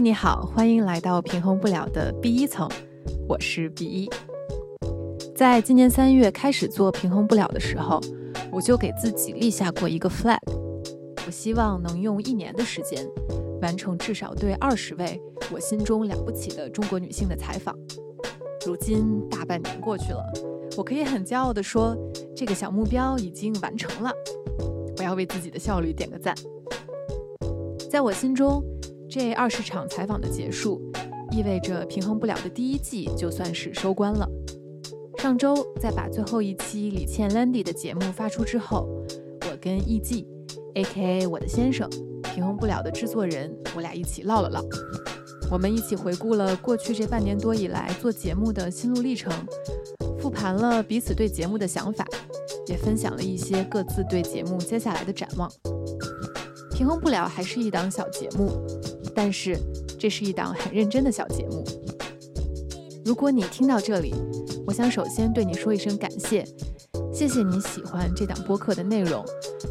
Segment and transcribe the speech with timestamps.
[0.00, 2.66] 你好，欢迎来到平衡不了的 B 一层，
[3.28, 4.08] 我是 B 一。
[5.36, 8.00] 在今年三月开始做平衡不了的时候，
[8.50, 10.38] 我就给自己立下过一个 flag，
[11.26, 13.06] 我希望能用一年的时间，
[13.60, 15.20] 完成至少对二十位
[15.52, 17.76] 我心中了不起的中国女性的采访。
[18.64, 20.24] 如今大半年过去了，
[20.78, 21.94] 我可以很骄傲地说，
[22.34, 24.10] 这个小目标已经完成了。
[24.96, 26.34] 我要为自己的效率点个赞。
[27.90, 28.64] 在我心中。
[29.10, 30.80] 这二十场采访的结束，
[31.32, 34.28] 意味着平衡不了的第一季就算是收官了。
[35.18, 38.88] 上周在把最后一期李倩 Landy 的节目发出之后，
[39.50, 40.28] 我跟艺伎
[40.76, 41.26] （A.K.A.
[41.26, 41.90] 我的先生）
[42.32, 44.64] 平衡不了的制作人，我俩一起唠了唠。
[45.50, 49.32] 我们一起回顾了过去这半年多以来做节目的心路历程，
[50.20, 52.06] 复盘了彼此对节目的想法，
[52.68, 55.50] 也分享了一些各自对节目接下来的展望。
[56.70, 58.79] 平衡不了还是一档小节目。
[59.22, 59.54] 但是，
[59.98, 61.62] 这是一档很认真的小节目。
[63.04, 64.14] 如果你听到这里，
[64.66, 66.42] 我想首先对你说一声感谢，
[67.12, 69.22] 谢谢你喜欢这档播客的内容，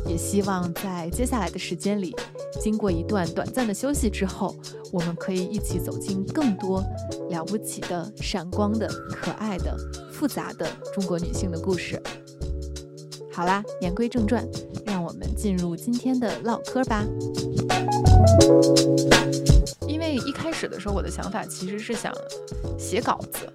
[0.05, 2.15] 也希望在接下来的时间里，
[2.61, 4.55] 经过一段短暂的休息之后，
[4.93, 6.83] 我们可以一起走进更多
[7.31, 9.75] 了不起的、闪光的、可爱的、
[10.11, 11.99] 复杂的中国女性的故事。
[13.39, 14.45] 好啦，言归正传，
[14.85, 17.05] 让我们进入今天的唠嗑吧。
[19.87, 22.13] 因为一开始的时候，我的想法其实是想
[22.77, 23.49] 写稿子，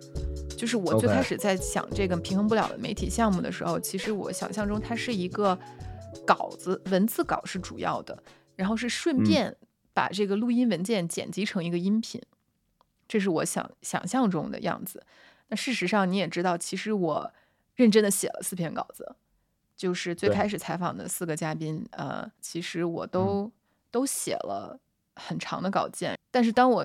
[0.57, 5.59] 就是我最开始在想这个平衡不了的媒体项目的时候，其实我想象中它是一个
[6.27, 8.23] 稿子，文字稿是主要的，
[8.57, 9.55] 然后是顺便
[9.93, 12.23] 把这个录音文件剪辑成一个音频，
[13.07, 15.05] 这是我想想象中的样子。
[15.49, 17.31] 那事实上你也知道，其实我
[17.75, 19.15] 认真的写了四篇稿子，
[19.77, 23.50] 就是最开始采访的四个嘉宾，呃，其实我都。
[23.94, 24.76] 都写了
[25.15, 26.84] 很长的稿件，但是当我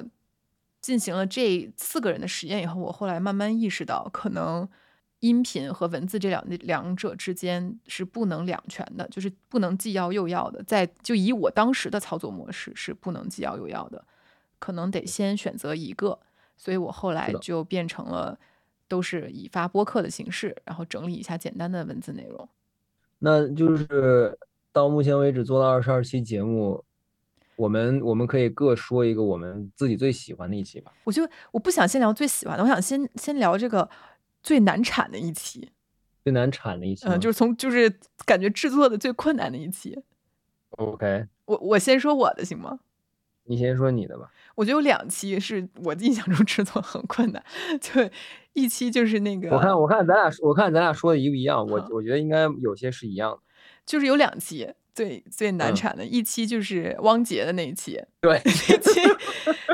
[0.79, 4.69] 进行了这四个人的实验以后，我后来慢慢意识到，可能
[5.21, 10.61] 音频和文字这两两者之间是不能两全的，就是不能既要又要的。
[10.61, 14.05] 在就以我当时的操作模式是不能既要又要的，
[14.59, 16.19] 可能得先选择一个。
[16.57, 18.37] 所以我后来就变成了
[18.87, 22.47] 都是以发播客的形式，然后整理一下简单的文字内容。
[23.19, 24.37] 那就是
[24.71, 26.83] 到目前为止做了二十二期节目。
[27.55, 30.93] 我们我们可以各说一个我们自己最喜欢的一期吧。
[31.03, 33.89] 我就我不想先聊最喜欢的，我想先先聊这个
[34.41, 35.69] 最难产的一期。
[36.23, 37.93] 最难产的一期，嗯，就是从就是
[38.25, 40.01] 感觉制作的最困难的一期。
[40.71, 42.79] OK，我我先说我的行吗？
[43.49, 44.29] 你先说你的吧。
[44.55, 47.43] 我觉得有两期是我印象中制作很困难，
[47.81, 48.09] 就
[48.53, 49.49] 一期就是那个。
[49.49, 51.65] 我看我看咱俩我看咱俩说的一不一样？
[51.67, 53.39] 我我觉得应该有些是一样的。
[53.85, 54.73] 就是有两期。
[54.91, 58.99] 最最难产的一期就是汪杰的那一期，对， 那期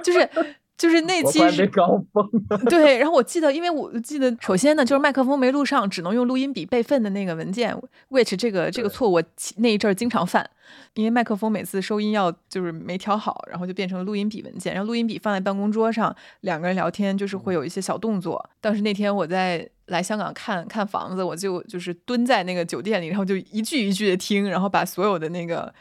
[0.03, 0.30] 就是
[0.78, 2.30] 就是那期是高峰，
[2.69, 2.97] 对。
[2.97, 7.75] 然后我记得，因为我记得，首先呢，就是麦克风没录上，只能用录音笔备份的那个文件
[8.09, 9.22] ，which 这个这个错误
[9.58, 10.50] 那一阵儿经常犯，
[10.94, 18.50] 因为麦克风每次收音要就是没调好，然后就变成录音笔文件，然后录音笔放在办公桌上，两个人聊天就是会有一些小动作。
[18.59, 19.69] 当时那天我在。
[19.90, 25.72] 来香港看看房子，我就就是蹲在那个酒店里，然后就一句一句的听，然后把所有的那个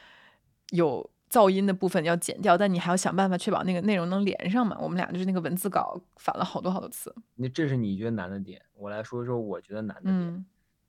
[0.73, 4.79] 有噪音的部分要剪掉，但你还要想办法确保那个内容能连上嘛。
[4.81, 7.15] 我们俩就是那个文字稿反了好多好多次。
[7.35, 10.47] 那这是你觉得难的点，我来说说我觉得难的点。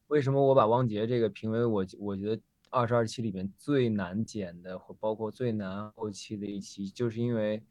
[0.08, 7.64] 为什么我把汪杰这个评为我我觉得二十二期里面最难剪的，或包括最难后期的一期，就是因为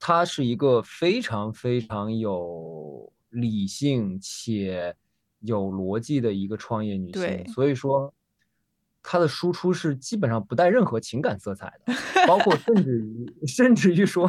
[0.00, 3.12] 它是一个非常非常有。
[3.30, 4.96] 理性且
[5.40, 8.14] 有逻辑的一个创业女性，所以说
[9.08, 11.94] 她的输出是基本上不带任何情感色彩的，
[12.26, 14.28] 包括甚至于甚至于说，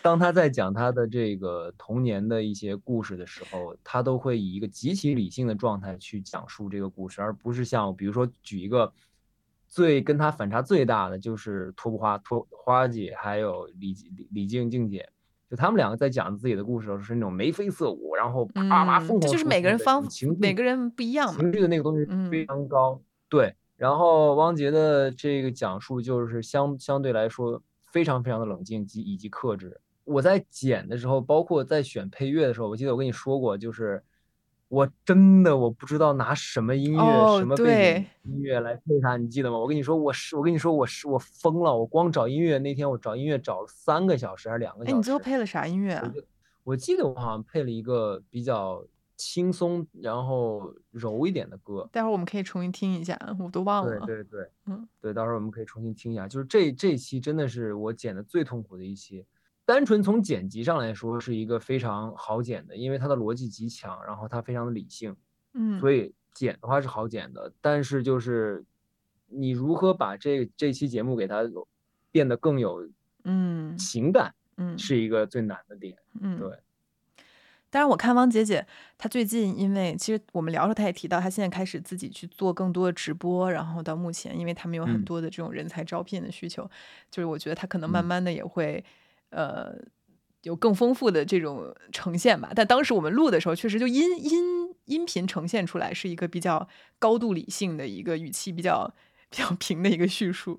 [0.00, 8.90] 当他在讲他的这个童年的一些故事的时候，他都会以一个极其理性的状态去讲述这个故事，而不是像比如说举一个
[9.68, 15.06] 最跟他反差最大的就是托布花托花姐还有李李李静静姐。
[15.48, 23.00] 就他们两个在讲自己的故事的时候，是那种眉飞色舞，然后啪啪疯狂，就是每个人方情，每个人不一样嘛，情绪的那个东西非常高。
[23.28, 27.62] 对，然后汪杰的这个讲述就是相相对来说
[27.92, 29.80] 非常非常的冷静及以及克制。
[30.04, 34.02] 我在剪的时候，包括在选配乐的时候，我记得我跟你说过，就是。
[34.68, 39.56] 我真的我不知道拿什么音乐什么背景音乐来配它，你记得吗？
[39.56, 44.92] 我跟你说，我是我跟你说，我是我疯了，我光找音乐那天我找音乐找了三个小时还是两个小时？
[44.92, 46.12] 哎，你最后配了啥音乐啊？
[46.64, 48.84] 我记得我好像配了一个比较
[49.16, 51.88] 轻松然后柔一点的歌。
[51.92, 53.98] 待会儿我们可以重新听一下，我都忘了。
[54.06, 56.28] 对对对，嗯，对，到时候我们可以重新听一下。
[56.28, 59.24] 就是这这期真的是我剪的最痛苦的一期。
[59.64, 65.16] 单纯从剪辑上来说是一个非常好剪的，因为它的逻辑极强，然后它非常的理性，
[65.54, 67.52] 嗯，所以剪的话是好剪的。
[67.60, 68.64] 但是就是
[69.26, 71.42] 你如何把这这期节目给它
[72.12, 72.88] 变得更有
[73.24, 75.98] 嗯情感，嗯是一个最难的点。
[76.20, 76.60] 嗯，对。
[77.76, 86.64] 当然，我看汪姐姐，她最近因为其实我们聊的时候，她也提到，她现在开始自己去做更多的直播，然后到目前，因为他们有很嗯多的这种人才招聘的需求，
[87.10, 88.82] 就是我觉得她可能慢嗯慢的也会，
[89.28, 89.74] 呃，
[90.40, 92.50] 有更丰富的这种呈现吧。
[92.54, 96.66] 但当时我们录的时候，确实就音音音频呈现出来是一个比较
[96.98, 98.90] 高度理性的一个语气比较
[99.28, 100.58] 比较平的一个叙述。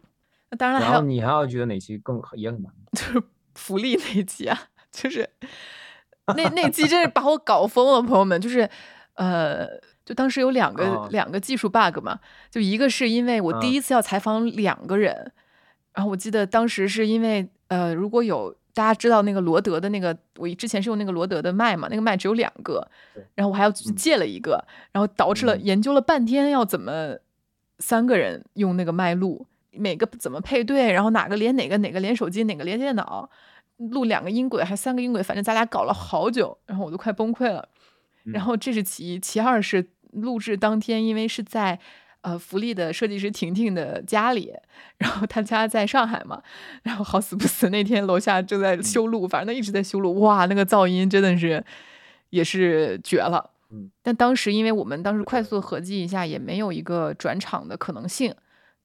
[0.52, 2.72] 那当然还有然后你还要觉得哪期更也很难？
[2.94, 3.24] 就是
[3.56, 5.28] 福利那一集啊，就是
[6.36, 8.70] 那那期真是把我搞疯了，朋友们，就是
[9.16, 9.68] 呃，
[10.06, 11.08] 就当时有两个、哦。
[11.10, 12.20] 两个技术 bug 嘛，
[12.52, 13.74] 就一个是因为我第嗯。
[13.74, 15.32] 一次要采访两个人，
[15.94, 22.88] 然后我记得当时是因为呃，如果有大家知道那个罗德的那个，我之前是用那个罗德的麦嘛，那个麦只有两个，
[23.36, 23.96] 然后我还要去嗯。
[23.96, 25.64] 借了一个，然后导致了嗯。
[25.64, 27.18] 研究了半天要怎么
[27.80, 33.30] 三个人用那个麦录，每个怎么配对，然后哪个连哪个，哪个连手机，哪个连电脑，
[33.78, 37.68] 录两个音轨还三个音轨，反正咱俩搞了好久，然后我都快崩溃了。
[38.26, 41.80] 然嗯后这是其一，其二是录制当天，因为是在
[42.22, 44.54] 呃福利的设计师婷婷的家里，
[44.98, 46.42] 然后他家在上海嘛，
[46.84, 51.64] 然后好死不死那天楼下正在修路，反正他一直在修路，哇，那个噪音真的是
[52.32, 53.52] 也是绝了。
[53.70, 58.34] 嗯，但当时因为我们当时快速合计一下，也没有一个转场的可能性，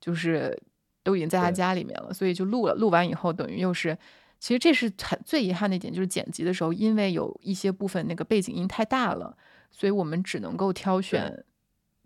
[0.00, 0.56] 就是
[1.02, 2.74] 都已经在他家里面了，所以就录了。
[2.74, 3.96] 录完以后，等于又是，
[4.42, 9.38] 其实这是很最遗憾的一点，就是剪辑的时候，因为有一些部分那个背景音太大了，
[9.70, 11.44] 所以我们只能够挑选，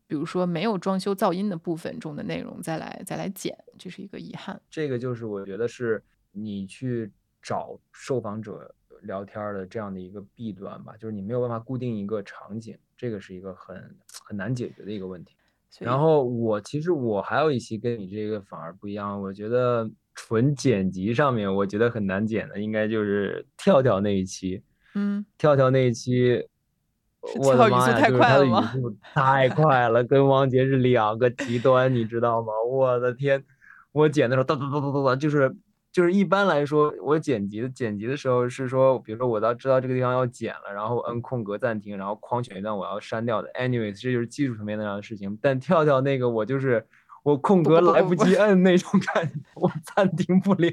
[0.06, 4.60] 比如说没有装修噪音的部分中的内容再来再来剪，这是一个遗憾。
[4.68, 7.10] 这个就是我觉得是你去
[7.40, 15.34] 找受访者聊天儿的这样的一个弊端吧，就是你没有办法固定一个场景，这个是一个很很难解决的一个问题。
[15.80, 24.60] 然后我其实我还有一期跟你这个反而不一样，我觉得纯剪辑上面我觉得很难剪的，应该就是跳跳那一期。
[24.94, 26.42] 嗯，跳跳那一期，
[27.38, 32.48] 我的妈呀，就是他的语快了吗速太快了，跟王杰是两个极端，你知道吗？
[32.66, 33.44] 我的天，
[33.92, 35.54] 我剪的时候哒哒哒哒哒哒，就是
[35.92, 43.50] 就是一般来说，我剪辑的剪辑的时候是说，比如说我到知道这个地方要剪了，然后摁空格暂停，然后框选一段我要删掉的。
[43.52, 45.38] anyways，这就是技术层面上的事情。
[45.42, 46.86] 但跳跳那个我就是
[47.26, 50.72] 我空格来不及摁那种感觉，我暂停不了，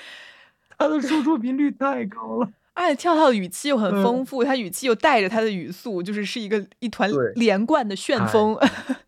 [0.78, 2.50] 他的输出频率太高了。
[2.72, 8.56] 而且跳跳的语气又很嗯丰富，他语气又带着他的语速，就是是一个一团连贯的旋风，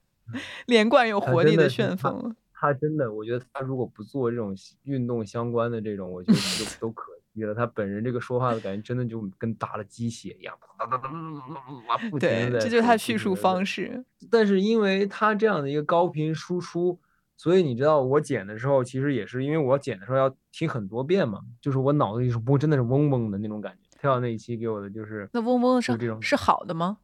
[0.66, 2.36] 连贯有活力的旋风。
[2.52, 7.54] 他真的，我觉得他如果不做这种运动相关的这种，我觉得就 都可惜了。
[7.54, 12.60] 他本人这个说话的感觉，真的就跟打了鸡血一样，哒哒哒哒哒哒哒不停对，的。
[12.60, 14.04] 这就是他叙述方式。
[14.30, 16.98] 但是因为他这样的一个高频输出，
[17.36, 23.98] 所以你知道我剪的时候，其实也是因为我剪的时候要听很多遍嘛，就是我脑子里是不，真的是嗡嗡的那种感觉。
[24.00, 26.98] 跳那一期给我的就是那嗡嗡就是这种是好的吗？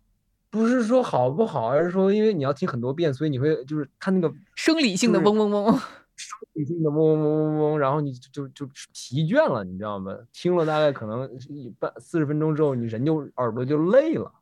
[0.50, 5.80] 不是说好不好，而是说因为你要听很多遍，所以你会就是他那个生理性的嗡嗡嗡。
[6.40, 10.16] 生理性的嗡嗡嗡嗡嗡，然后你就就就疲倦了，你知道吗？
[10.32, 14.32] 听了大概可能一半四十分钟之后，你人就耳朵就累了，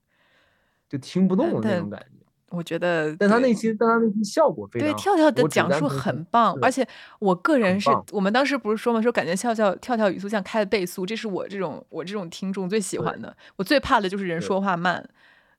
[0.88, 2.06] 就听不动了那种感觉。
[2.50, 4.94] 我觉得，但他对那期，但他那期效果非常对。
[4.94, 6.86] 跳跳的讲述很棒，而且
[7.18, 13.36] 我个人是我们当时不是说嘛，说感觉跳跳跳跳语速像开了倍速，这是我这种我这种听众最喜欢的。
[13.56, 15.06] 我最怕的就是人说话慢，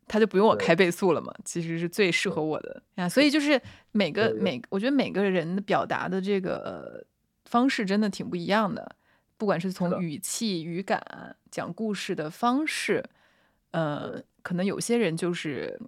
[0.10, 2.84] 他就不用我开倍速了嘛，其实是最适合我的。
[2.96, 3.08] 呀。
[3.08, 3.62] 所以就是
[3.94, 7.06] 每个每，我觉得每个人的表达的这个呃
[7.46, 8.96] 方式真的挺不一样的，
[9.38, 11.01] 不管是从语气、语感、
[11.50, 13.01] 讲故事的方式，
[13.72, 15.80] 呃，可能有些人就是。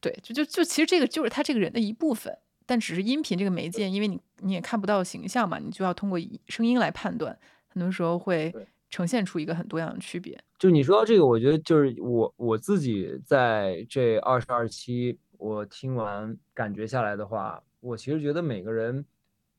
[0.00, 6.16] 对，就就就其实这个就是他这个人的一部分，但只是音频这个媒介，因为你你也看不到形象嘛，你就要通过
[6.46, 10.38] 声音来判断，很多时候会对呈现出一个很多样的区别。
[10.58, 19.04] 就你说到这个，我觉得就是我我自己在这二十二期我听完感觉下来的话，我其实觉得每个人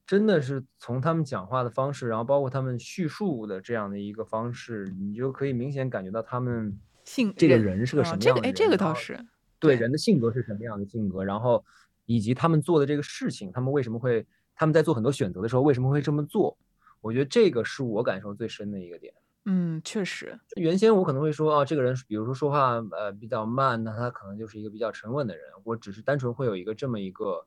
[0.05, 8.55] 真的是从他们讲话的方式，然后包括他们叙述的这样的一个方式，你就可以明显感觉到他们性这个人是个什么啊这个哎，样的人。
[8.55, 9.13] 这个倒是
[9.59, 11.63] 对对人的性格是什么样的性格，然后
[12.05, 16.57] 以及他们做的这个事情，他们为什么会他们在做很多选择的时候为什么会这么做？
[17.01, 19.13] 我觉得这个是我感受最深的一个点。
[19.45, 25.43] 嗯，确实，原先我可能会说啊，这个人比如说说话呃比较慢，那他可能就是一个比较沉稳的人。
[25.63, 27.45] 我只是单纯会有一个这么一个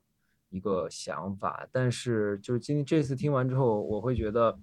[0.49, 4.57] 一个想法，但是就是今天这次听完之后，我会觉得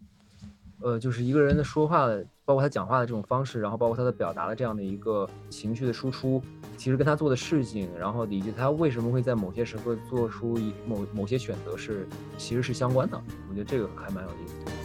[0.83, 6.43] 呃，就是一个人的说话的，包括他讲话的这种方式，然后包括他的表达的这样的一个情绪的输出，
[6.77, 12.07] 其实跟他做的事情，然后以及他为什么会在某些时刻做出一某某些选择是，
[12.37, 13.19] 其实是相关的。
[13.49, 14.80] 我觉得这个还蛮有意思。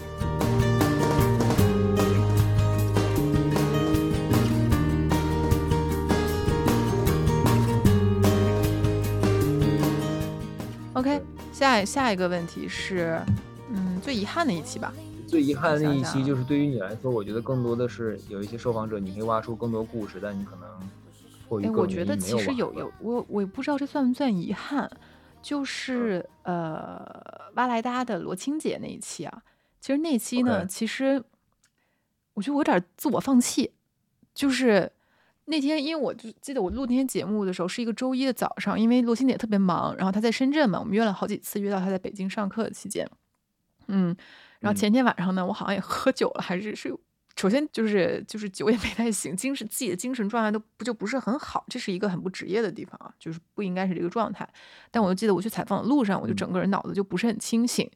[10.93, 13.21] OK，下下一个问题是，
[13.69, 14.93] 嗯，最遗憾的一期吧。
[15.27, 20.69] 最遗憾的那一期就是对于你来说，我觉得更多的是有一些受访者，你可以挖出更多故事，但你可能
[21.49, 24.89] 过于我觉得其实有有我我也不知道这算不算遗憾，
[25.41, 27.03] 就是呃
[27.55, 29.43] 挖来搭的罗青姐那一期啊，
[29.85, 31.23] 其实那期呢，其实
[32.33, 33.71] 我觉得我有点自我放弃，
[34.33, 34.91] 就是
[35.45, 43.07] 那天因为我就记得我录那天节目的时候是一个周一的早上，因为罗欣姐特别忙，然后她在深圳嘛，我们约了好几次，约到她在北京上课的期间，
[43.85, 44.17] 嗯。
[44.59, 46.91] 然后前天晚上呢，我好像也喝酒了，还是是，
[47.39, 54.51] 首先就是就是酒也没太醒，精神自己的精神状态都不就不是很好，这是一个很不职业的地方啊，就是不应该是这个状态。
[54.89, 57.87] 但我就记得我去采访的路上，我就整个人脑子就不是很清醒。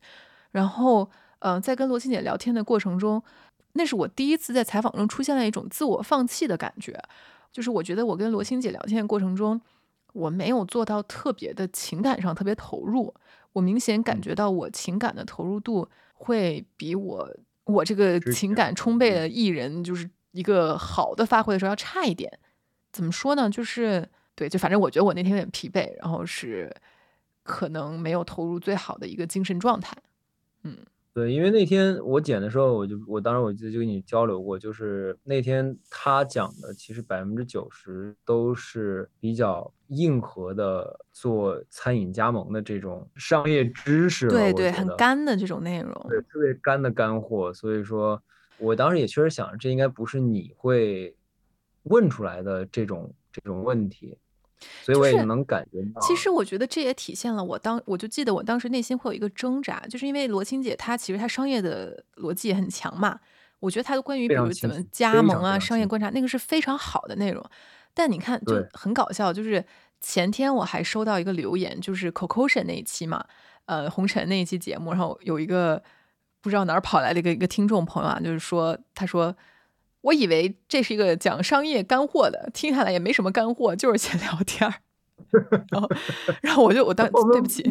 [0.51, 3.22] 然后，嗯，在跟罗青姐聊天的过程中，
[3.74, 7.01] 那是我第一次在采访中出现了一种自我放弃的感觉，
[7.51, 9.60] 就是我觉得我跟罗青姐聊天的过程中，
[10.13, 13.13] 我没有做到特别的情感上特别投入，
[13.53, 15.88] 我明显感觉到我情感的投入度。
[16.22, 22.29] 会比我我这个情感充沛的艺人，就是一个好的发挥的时候要差一点。
[22.91, 23.50] 怎么说呢？
[23.50, 24.05] 就是
[24.36, 26.75] 对，就反正我觉得我那天有点疲惫，然后是
[27.43, 29.96] 可能没有投入最好的一个精神状态。
[30.63, 30.79] 嗯。
[31.19, 47.53] 对，因为那天我剪的时候，我就我当时我记得就跟你交流过，就是那天他讲的其实百分之九十都是比较硬核的做餐饮加盟的这种商业知识，对对，很干的这种内容，对，特别干的干货。
[47.53, 48.23] 所以说，
[48.57, 51.13] 我当时也确实想，这应该不是你会
[51.83, 54.17] 问出来的这种这种问题。
[54.84, 56.01] 所以我也能感觉到。
[56.01, 63.20] 其实我觉得这也体现了我当，我就记得我当时内心会有一个挣扎，就是因为罗青姐她其实她商业的逻辑也很强嘛。
[63.60, 67.44] 我觉得她的关于比如怎么加盟啊、商业观察那个是非常好的内容。
[67.94, 69.63] 但你看就很搞笑，就是
[70.01, 73.25] 前天我还收到一个留言，就是 Coco 神那一期嘛，
[73.66, 75.82] 呃，红尘那一期节目，然后有一个
[76.42, 79.36] 不知道哪儿跑来的一个一个听众朋友啊，就是说他说。
[80.01, 84.75] 我以为这是一个讲商业干货的，听下来也没什么干货，就是闲聊天儿。
[85.70, 85.89] 然后，
[86.41, 87.70] 然后我就我当 对不起，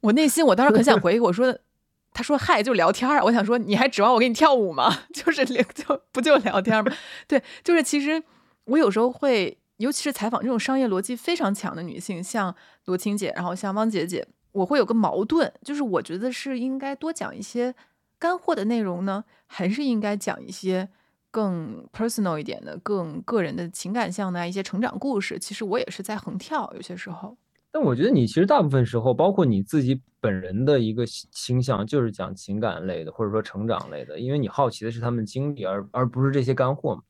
[0.00, 1.58] 我内心我当时很想回，我说，
[2.14, 3.22] 他说嗨，就聊天儿。
[3.24, 4.96] 我想说，你还指望我给你跳舞吗？
[5.12, 6.90] 就是就不就聊天吗？
[7.26, 8.22] 对，就是其实
[8.66, 12.54] 我有时候会，尤其是采访这种商业逻辑非常强的女性，像
[12.84, 17.74] 罗青姐，然后像汪姐姐，我会有个矛盾，就是我觉得是应该多讲一些
[18.18, 20.88] 干货的内容呢，还是应该讲一些。
[21.36, 26.72] 更 personal 一点的、更个人的情感向的一些成长故事，其实我也是在横跳。
[26.74, 27.36] 有些时候，
[27.70, 37.02] 但我觉得你其实大部分时候，包括你自己本人的一个倾向，就是讲情感类的，或者说成长类的，因为你好奇的是他们经历，而而不是这些干货嘛。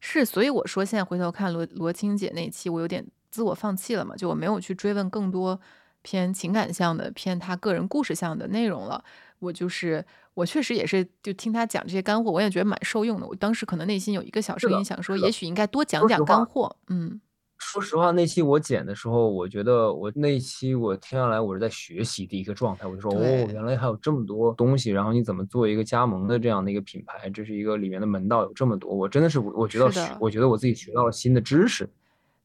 [0.00, 5.60] 是，所以我说现在回头看罗罗青姐那期，我有点自我放弃了嘛，就我没有去追问更多
[6.00, 9.04] 偏情感向的、偏他个人故事向的内容了。
[9.40, 10.06] 我就是。
[10.34, 13.26] 我确实也是，就听他讲这些干货，我也觉得蛮受用的。
[13.26, 16.76] 我当时可能内心有一个小声音想说，也许应该多讲讲干货。
[16.88, 17.20] 嗯，
[17.56, 22.84] 说实话，那期我剪的时候，我觉得我那期我听下来，我是在学习的一个状态。
[22.84, 27.30] 我就说，哦，原来还有这么多东西，然后你怎么做一个加盟的这样的一个品牌？
[27.30, 31.88] 这是一个里面的门道有这么多，我真的是我觉得，我觉得我自己学到了新的知识。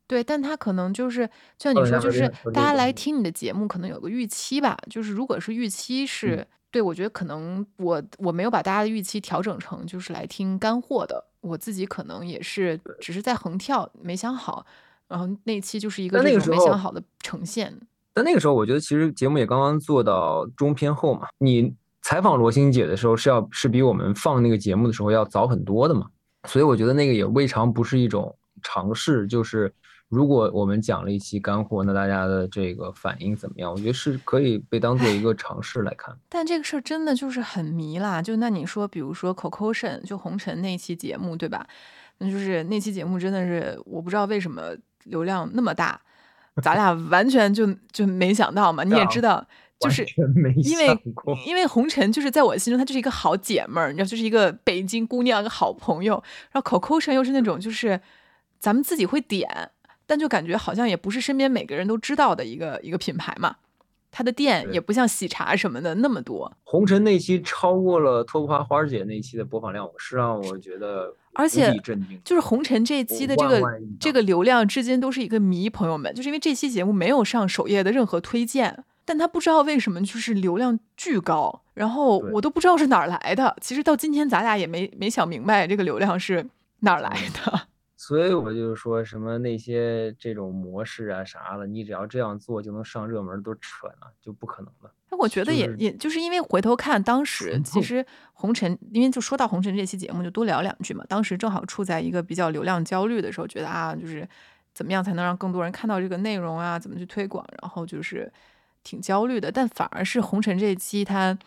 [0.06, 1.28] 对，但他可能就是
[1.58, 4.78] 就像你说，就是大家来听你的节目，可能有个预期吧。
[4.92, 6.46] 就是如果是预期是。
[6.72, 14.66] 对，我觉得可能我我没有把大家的预期调整成就是来听干货的，我自己可能也是只是在横跳，没想好，
[15.08, 17.76] 然后那期就是一个那种没想好的呈现。
[18.14, 21.28] 但那个时候，我觉得其实节目也刚刚做到中偏后嘛。
[21.40, 26.08] 你采访罗欣姐的时候是要是比我们放那个节目的时候要早很多的嘛，
[26.48, 29.74] 所以我觉得那个也未尝不是一种尝试，就是。
[30.10, 33.72] 如果我们讲了一期干货，那大家的这个反应怎么样？
[33.72, 36.18] 我觉得是可以被当做一个尝试来看。
[36.28, 38.20] 但这个事儿真的就是很迷啦。
[38.20, 41.68] 就那你说，比如说 Coco 神就红尘那期节目，对吧？
[42.18, 46.02] 那就是那期节目真的是我不知道为什么流量那么大，
[46.64, 48.84] 咱俩完全就就没想到嘛。
[48.84, 49.46] 你也知道，
[49.80, 50.04] 就是
[50.64, 50.88] 因为
[51.46, 56.16] 因为红尘就是在我心中，她就是一个好姐妹儿，你知道，就是一个北京姑娘，一个好朋友。
[56.52, 58.02] 然后 Coco 神又是那种就是
[58.58, 59.70] 咱们自己会点。
[60.10, 63.58] 但就感觉好像也不是身边每个人都知道的一个一个品牌嘛，
[64.10, 66.52] 它的店也不像喜茶什么的那么多。
[66.64, 71.72] 红尘那期超过了托花花姐那期的播放量，是让我觉得而且。
[72.24, 73.62] 就是红尘这期的这个
[74.00, 83.56] 这个流量至今都是一个谜，朋友们，就是因为这期节目没有上首页的任何推荐，但他不知道为什么就是流量巨高，然后我都不知道是哪儿来的。
[83.62, 86.50] 其实到今天咱俩也没没想明白这个流量是
[86.80, 87.10] 哪儿来
[87.46, 87.68] 的。
[88.10, 94.90] 所以我就说什么那些这种模式啊啥的，你只要这样做就能上热门，都扯呢，就不可能的。
[95.12, 101.06] 那我觉得也也就是因为回头看当时，其实红尘，因为就说到红尘这期节目，就多聊两句嘛。
[101.08, 104.28] 当时正好处在一个比较流量焦虑的时候，觉得啊，就是
[104.74, 108.34] 怎么样才能让更多人看到这个内容啊，怎么去推广，然后就是
[108.84, 109.52] 挺焦虑的。
[109.52, 111.38] 但反而是红尘这期，它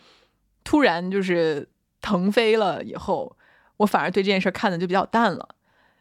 [0.63, 1.67] 突然就是
[1.99, 3.35] 腾飞了以后，
[3.75, 5.49] 我反而对这件事看的就比较淡了。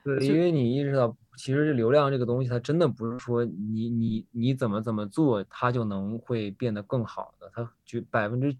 [0.05, 7.51] 对，因为你意识到，其实这流量这个东西，它真的不是说你你你怎么怎么做，它就能会变得更好的。
[7.55, 8.57] 它就百分之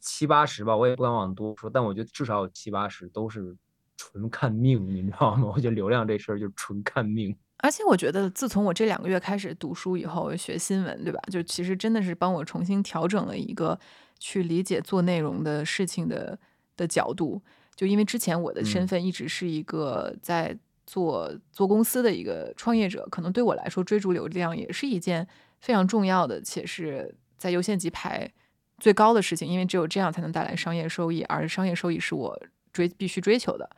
[0.00, 3.56] 七八十吧，我也不敢往多说，但我觉得至少有七八十都是
[3.96, 5.46] 纯看命，你知道吗？
[5.54, 7.36] 我觉得流量这事儿就是纯看命。
[7.58, 11.18] 而且我觉得，自从我这两个月开始读书以后，学新闻，对吧？
[11.32, 13.78] 就其实真的是帮我重新调整了一个
[14.18, 16.38] 去理解做内容的事情的
[16.76, 17.40] 的角度。
[17.76, 20.56] 就因为之前我的身份一直是一个在
[20.86, 25.28] 做做公司的一个创业者，可能对我来说追逐流量也是一件
[25.60, 28.32] 非常重要的，且是在优先级排
[28.78, 32.40] 最高的事情，因为只有这样才能带来商业收益，而商业收益是我
[32.72, 33.68] 追必须追求的。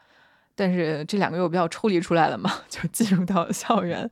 [0.55, 4.09] 但是这两个月我比较抽离出来了嘛， 就进入到校园，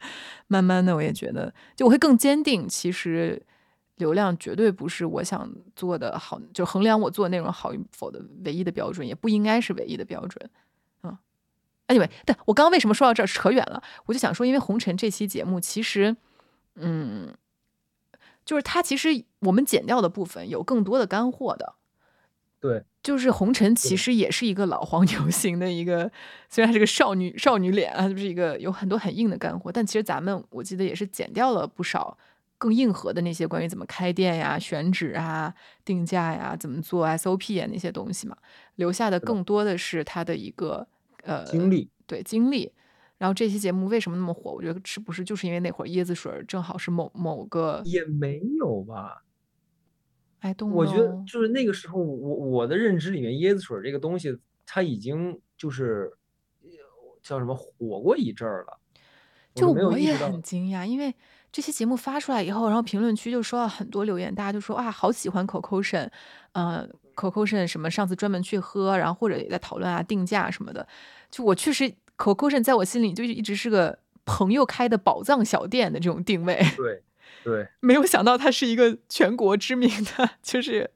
[0.48, 3.40] 慢慢的我也觉得，就我会更坚定，其实。
[3.96, 10.50] 流量绝对不是我想做的好，就衡量我做内容好与否的唯一的标准，也不应该是唯一的标准。
[11.02, 11.16] 嗯
[11.88, 13.82] ，anyway，但我刚刚为什么说到这儿扯远了？
[14.04, 16.14] 我就想说，因为红尘这期节目其实，
[16.74, 17.34] 嗯，
[18.44, 21.74] 就是它其实我们剪掉的部分有更多的干货的。
[22.60, 26.10] 对，就是红尘其实也是一个老黄牛型的一个，
[26.50, 32.18] 虽然是个少女少女脸啊，就是一个有很多很硬的干货，但其实咱们我记得也是剪掉了不少。
[32.58, 38.36] 更硬核的那些关于怎么开店呀、选址啊、定价呀、怎么做 SOP 啊那些东西嘛，
[38.76, 40.86] 留下的更多的是他的一个
[41.22, 42.72] 呃经历，对经历。
[43.18, 44.52] 然后这期节目为什么那么火？
[44.52, 49.22] 我觉得是不是就是因为那会儿椰子水正好是某某个也没有吧？
[50.40, 56.10] 哎，我觉得就是那个时候，我我的认知里面，椰子水这个东西，它已经就是
[57.22, 58.78] 叫什么火过一阵儿了。
[59.54, 61.14] 就我也很惊讶，因为。
[61.56, 66.12] 这期节目发出来以后，然后评论区就收到很多留言，大家就说啊，好喜欢 Coco 神，
[66.52, 70.86] 呃，Coco 神什么上次专门去喝，然后或者也在讨论啊定价什么的。
[71.30, 76.62] 就我确实 Coco 神在我心里就一直是个朋友开的宝藏小店的这种定位。
[76.76, 77.02] 对
[77.42, 80.90] 对，没有想到它是一个全国知名的，就是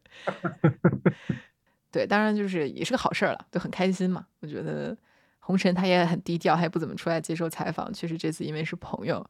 [1.90, 4.26] 对，当然就是也是个好事儿了，就很开心嘛。
[4.40, 4.94] 我觉得
[5.38, 7.90] 红尘他也很低调，他也不怎么出来接受采访。
[7.94, 9.26] 确实这次因为是朋友。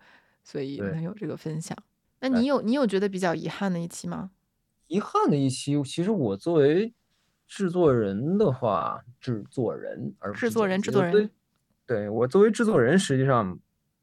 [0.51, 1.79] 所以能有这个分享，
[2.19, 4.33] 那你有你有觉得比较遗憾的一期吗？
[4.89, 6.93] 遗憾的一期，其实我作为
[7.47, 11.31] 制作人的话，制作人而制作人制作人，
[11.87, 13.61] 对我作为制作人，实际上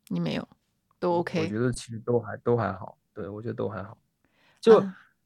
[0.07, 0.47] 你没有
[0.99, 3.97] 都 OK，我觉得其实都还都还好，对我觉得都还好，
[4.61, 4.81] 就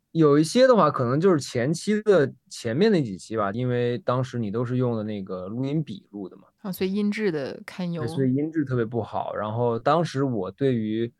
[0.09, 6.45] 有一些的话，可能就是前期的前面那几期吧，因为当时你都是用的那个录音笔录的嘛。
[6.61, 9.35] 啊，所以音质的堪忧，所以音质特别不好。
[9.35, 11.11] 然后当时我对于，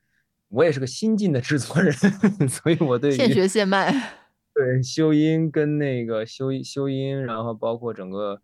[0.49, 1.91] 我也是个新进的制作人，
[2.47, 3.91] 所以我对于现学现卖，
[4.53, 8.39] 对修音跟那个修修音，然后包括整个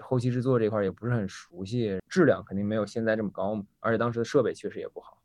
[0.00, 3.64] 后期制作这块也不是很熟悉，质量肯定没有现在这么高嘛。
[3.80, 5.17] 而且当时的设备确实也不好。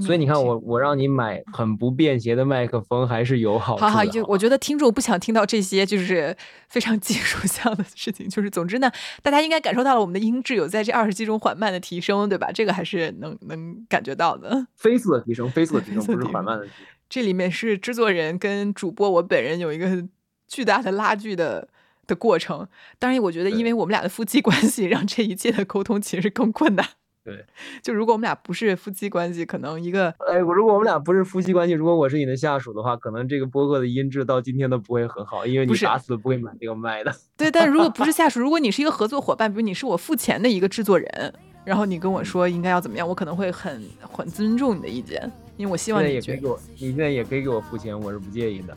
[0.00, 3.90] 所以你看，我我让你买很不便携的麦克风，还是有好处的。
[3.90, 6.36] 好好，就我觉得听众不想听到这些，就是
[6.68, 8.28] 非常技术项的事情。
[8.30, 8.88] 就是总之呢，
[9.20, 12.52] 大家应该感受到了我们的音质有在这二十期中缓慢的提升，对吧？
[12.52, 14.64] 这个还是能能感觉到的。
[14.76, 16.86] 飞速的提升，飞速的提升，不是缓慢的提升。
[17.08, 20.06] 这里面是制作人跟主播我本人有一个
[20.46, 21.66] 巨大的拉锯的
[22.06, 22.68] 的过程。
[23.00, 26.86] 当然，我觉得因为我们俩的夫妻关系，让这一切的沟通其实更困难。
[27.22, 27.44] 对，
[27.82, 37.14] 就如果我们俩不是夫妻关系，可能一个，哎，如果我们俩不是夫妻关系，如果我是你的下属的话，可能这个播客的音质到今天都不会很好，因为你打死不会买这个麦的。
[37.36, 48.76] 对，但如果不是 下属，如果你是一个合作伙伴，比如你是我付钱的一个制作人，然后你跟我说应该要怎么样，我可能会很很尊重你的意见，因为我希望你也可以给我，你现在也可以给我付钱，我是不介意的。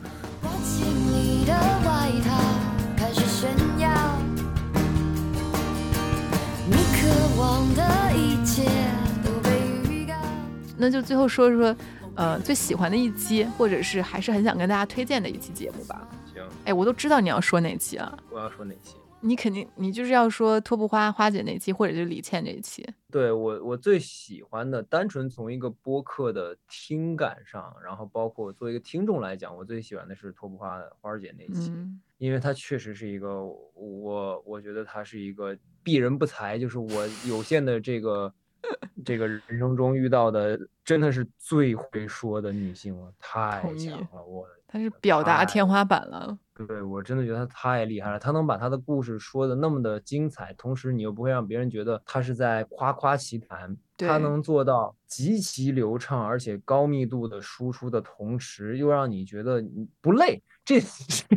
[10.76, 11.74] 那就最后说说
[12.14, 16.06] 呃，最喜欢的一期，或者是还是很想跟大家推荐的一期节目吧。
[16.32, 18.18] 行，哎，我都知道你要说哪期啊？
[18.30, 18.96] 我要说哪期？
[19.20, 22.86] 你肯定，你就是要说托布花花姐那期，或者就是李倩这一期。
[23.10, 31.72] 对我，我最喜欢的，单纯从一个播客的听感上，然后包括作为一个听众来讲，我最喜欢的是托布花花姐那期，
[32.18, 33.42] 因为它确实是一个
[33.74, 38.32] 我，我觉得她是一个鄙人不才，就是我有限的这个
[39.04, 44.46] 这个人生中遇到的，真的是最会说的女性了，太强了，我。
[44.66, 46.36] 她是表达天花板了。
[46.52, 48.18] 对，我真的觉得她太厉害了。
[48.18, 53.76] 她能把她的故事说的那么的精彩，同时你又不会让别人觉得她是在夸夸其谈。
[53.96, 60.42] 她能做到极其流畅，而且高密度的输出的同时，又让你觉得你不累。
[60.64, 60.80] 这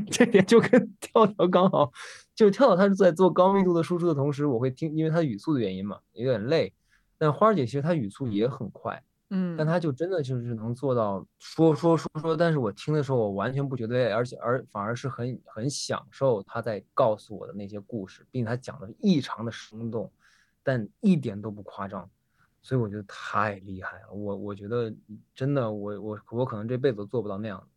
[0.09, 0.69] 这点就跟
[1.01, 1.91] 跳跳刚好，
[2.33, 6.73] 就跳跳他是在做高密度的输出的同时，我会听，因为他语速的原因嘛，有点累。
[7.17, 9.03] 但花儿姐其实她语速也很快。
[9.29, 20.09] 嗯，但她就真的就是能做到说说说说，但是我听的时候我完全不觉得累，而且而反而是很很享受她在告诉我的那些故事，并且她讲的异常的生动，
[20.63, 22.09] 但一点都不夸张，
[22.61, 24.13] 所以我觉得太厉害了。
[24.13, 24.93] 我我觉得
[25.33, 27.67] 真的，我我我可能这辈子都做不到那样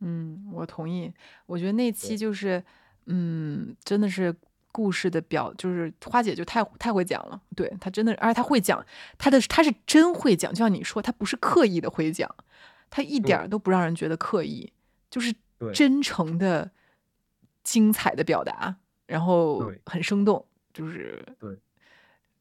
[0.00, 1.12] 嗯，我同意。
[1.46, 2.62] 我觉得那期就是，
[3.06, 4.34] 嗯，真的是。
[4.70, 8.84] 故事的表就是花姐就太太会讲了，对她真的，而且她会讲，
[9.16, 12.32] 她的她是真会讲，就像你说，她不是刻意的会讲，
[12.88, 14.70] 她一点都不让人觉得刻意，
[15.10, 15.34] 就是
[15.74, 16.70] 真诚的、
[17.64, 21.58] 精彩的表达，然后很生动，就是对，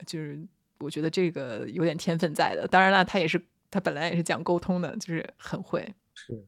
[0.05, 0.39] 就是
[0.79, 2.67] 我觉得这个有点天分在的。
[2.67, 3.41] 当然了，她也是
[3.71, 6.45] 她本来也是讲沟通的，就是很会，是，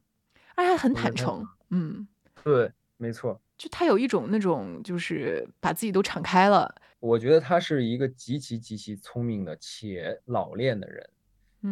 [0.60, 2.06] 而且很坦诚，嗯，
[2.43, 3.39] 对，没错。
[3.58, 6.76] 就他有一种那种，就是把自己都敞开了。
[7.00, 11.10] 我觉得他是一个极其极其聪明的且老练的人，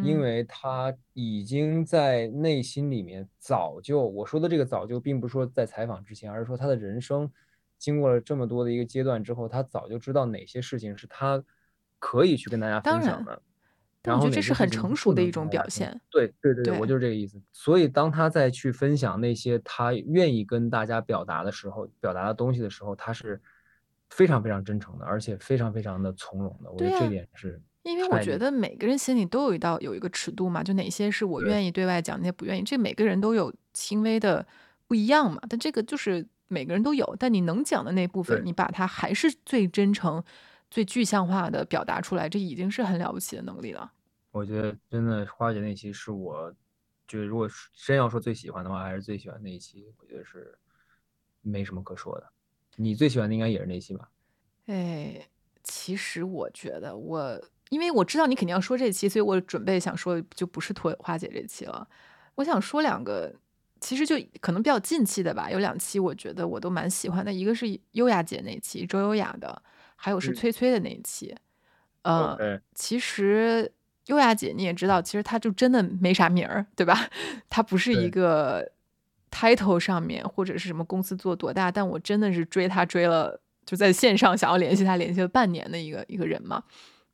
[0.02, 7.30] 因为他已经在内心里面早就我说的这个早就，并不是说在采访之前，而是说他的人生
[7.76, 11.44] 经过了这么多的一个阶段之后，他早就知道哪些事情是他
[11.98, 13.42] 可以去跟大家分享的。
[14.16, 16.00] 我觉得这是很成熟的一种表现。
[16.10, 17.40] 对对对，我就是这个意思。
[17.52, 23.40] 所以当他再去分享那些他愿意跟大家表达的时候，表达的东西的时候，他是
[24.10, 26.70] 非常非常真诚的，而且非常非常的从容的。
[26.70, 27.60] 我觉得这点是。
[27.84, 32.62] 因为我觉得每个人心里都有一道有一个尺度嘛，就哪些是我愿意对外讲，哪些不愿意。
[32.62, 34.46] 这每个人都有轻微的
[34.86, 35.40] 不一样嘛。
[35.48, 40.22] 但这个就是每个人都有，但你能讲的那部分，你把它还是最真诚、
[40.70, 43.90] 最具象化的表达出来，这已经是很了不起的能力了。
[44.38, 46.54] 我觉得真的花姐那期是我，
[47.08, 49.92] 就是如果真要说最喜欢的话，还是最喜欢那一期。
[49.98, 50.56] 我觉得是
[51.42, 52.32] 没什么可说的。
[52.76, 54.08] 你最喜欢的应该也是那期吧？
[54.66, 55.28] 哎，
[55.64, 61.88] 其实我觉得我，因为我知道你肯定要说这期，所以我准备想说就不是托花姐这期了。
[62.36, 63.34] 我想说两个，
[63.80, 65.50] 其实就可能比较近期的吧。
[65.50, 69.60] 有两期我觉得我都蛮喜欢的，一个是优雅姐那期，周优雅的，
[69.96, 71.34] 还有是崔崔的那一期。
[72.02, 73.72] 呃，其实。
[74.08, 77.08] 优雅姐，你也知道，其实她就真的没啥名儿，对吧？
[77.48, 78.70] 她不是一个
[79.30, 86.62] title 上面或者是什么公司做多大，但我真的是追她追了，就在线上想要联系她联系了半年的一个一个人嘛。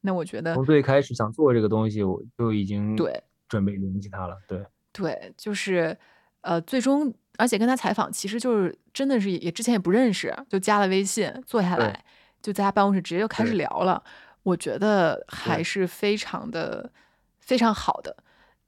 [0.03, 4.37] 那我觉得从最开始想做这个东西，我就已经对准备联系她了。
[4.47, 5.97] 对对，就是
[6.43, 12.05] 呃，最终而且跟她采访，其实就是真的是也之前也不认识，就加了微信，坐下来
[12.41, 14.01] 就在她办公室直接就开始聊了。
[14.45, 16.93] 我觉得还是非常的
[17.41, 18.17] 非常好的，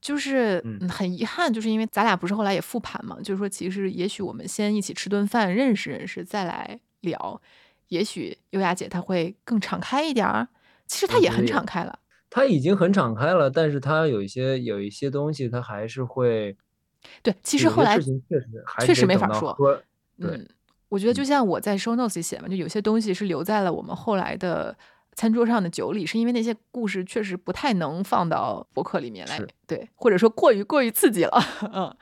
[0.00, 7.40] 就是很遗憾，就是因为咱俩不是后来也复盘嘛，就是说其实也许我们先一起吃顿饭，认识认识，再来聊，
[7.88, 10.48] 也许优雅姐她会更敞开一点儿。
[10.86, 11.98] 其实她也很敞开了，
[12.30, 16.56] 她已经很敞开了，但是她有一些有一些东西，她还是会
[17.22, 17.34] 对。
[17.42, 18.22] 其实后来确实
[18.80, 19.54] 确实没法说。
[20.18, 20.48] 嗯，
[20.88, 24.74] 我觉得就像我在 show notes 里写嘛，就有些东西是留在了我们后来的。
[25.16, 31.42] 餐桌上的酒里，是因为那些故事确实不太能放到博客里面来，对，或者说过于过于刺激了，
[31.74, 31.96] 嗯。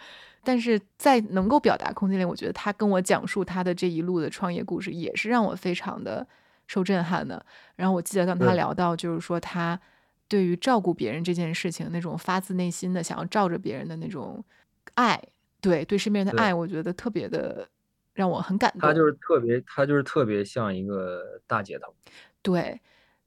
[0.46, 6.27] 但是在能够表达空间里，我觉得他跟我讲述他的这一路的创业故事，也是让我非常的
[6.66, 7.42] 受震撼的。
[7.77, 9.81] 然后我记得跟他聊到，就是说他
[10.29, 14.44] 对于照顾别人这件事情，那种发自内心的想要照着别人的那种
[14.96, 15.18] 爱，
[15.62, 17.66] 对对身边人的爱，我觉得特别的
[18.12, 18.83] 让我很感动。
[18.83, 21.94] 他就是特别，他就是特别像一个大姐头，
[22.42, 22.79] 对。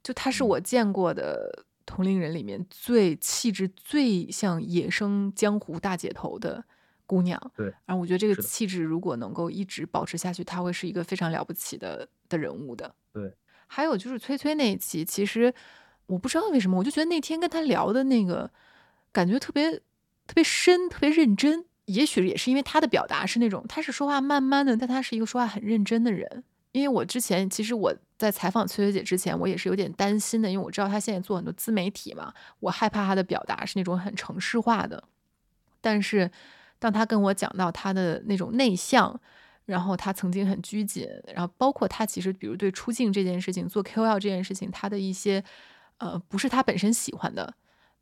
[0.08, 6.64] 就她是我见过的同龄人里面最气质最像野生江湖大姐头的
[7.06, 7.38] 姑娘。
[7.58, 12.96] 对，然后我觉得这个气质如果能够一直保持下去，她会是一个非常了不起的的人物的。
[13.12, 13.36] 对，
[13.68, 15.54] 还有就是崔崔那一期，其实
[16.06, 18.50] 我不知道为什么，我就觉得那天跟她聊的那个
[19.12, 19.70] 感觉特别
[20.26, 21.66] 特别深、特别认真。
[21.88, 26.46] 也许也是因为他的表达是那种，他是说话慢慢的，但他是一个说话很认真的人。
[26.72, 35.04] 因为我之前其实我在采访崔崔姐之前，我也是有点担心的，因为我知道她现在做很多自媒体嘛，我害怕她的表达是那种很城市化的。
[35.80, 36.30] 但是
[36.80, 39.20] 当她跟我讲到她的那种内向，
[39.66, 45.44] 然后她曾经很拘谨，然后包括她其实比如对出镜这件事情、做 KOL 这件事情，她的一些
[45.98, 47.54] 呃不是她本身喜欢的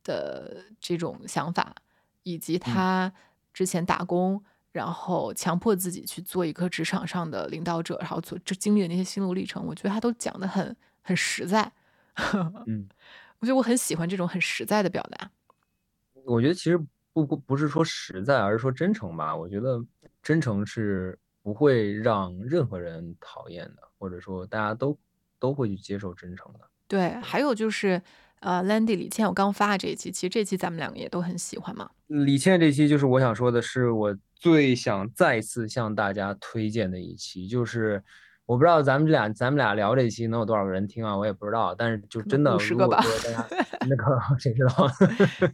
[0.03, 1.75] 的这种想法，
[2.23, 3.11] 以及她。
[3.55, 4.43] 之前打工，
[4.75, 11.71] 然后强迫自己去做一个职场上的领导者，然后做这经历的那些心路历程，我觉得他都讲的很很实在。
[12.67, 12.85] 嗯，
[13.39, 15.31] 我觉得我很喜欢这种很实在的表达。
[16.25, 16.77] 我觉得其实
[17.13, 19.33] 不不不是说实在，而是说真诚吧。
[19.33, 19.81] 我觉得
[20.21, 24.97] 真诚是不会让任何人讨厌的，或者说大家都
[25.39, 26.69] 都会去接受真诚的。
[26.85, 28.01] 对，还有就是。
[28.41, 31.89] 呃，Landy 李倩，我刚发的这一期，其实这期咱们两个也都很喜欢嘛。
[32.07, 38.03] 李倩这期就是我想说的，是我最想再次向大家推荐的一期，就是
[38.45, 43.47] 我不知道咱们这俩咱们俩聊这期能有多少个人听啊，我也不知道，但是就真的五十个吧，大家
[43.89, 44.05] 那个
[44.37, 44.87] 谁知道？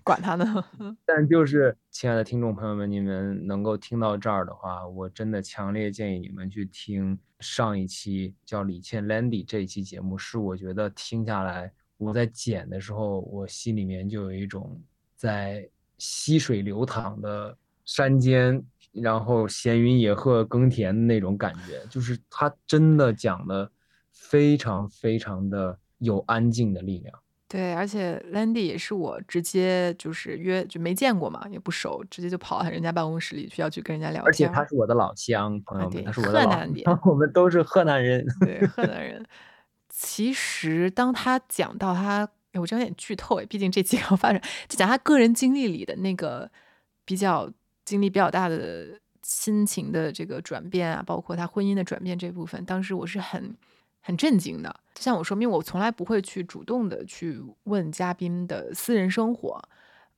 [0.03, 0.65] 管他呢。
[1.05, 11.71] 但就是亲爱的听众朋友们，你们能够听到这儿的话，我真的强烈建议你们去听上一期叫李倩 Landy 这一期节目，是我觉得听下来。
[12.01, 14.81] 我在剪的时候，我心里面就有一种
[15.15, 18.59] 在溪水流淌的山间，
[18.91, 21.79] 然后闲云野鹤耕田的那种感觉。
[21.91, 23.71] 就是他真的讲的
[24.11, 27.13] 非常非常的有安静的力量。
[27.47, 34.25] 对，而且 Landy 也是我直接就是约就没见过嘛，也不熟，直接就跑到人家办公室里去要去跟人家聊天。
[34.25, 38.25] 而且他是我的老乡，朋友们，他是我的河南的，我们都是河南人。
[38.39, 39.23] 对，河南人。
[39.93, 46.49] 其实，当他讲到他，我这有点剧透哎，毕竟这期要发展，就讲他个人经历里的那个
[47.03, 47.51] 比较
[47.83, 53.53] 经历比较大的心情的这个转变啊，包括他婚姻的转变这部分，当时我是很
[53.99, 54.73] 很震惊的。
[54.95, 59.61] 就像我说明，我从来不会去主动的去问嘉宾的私人生活，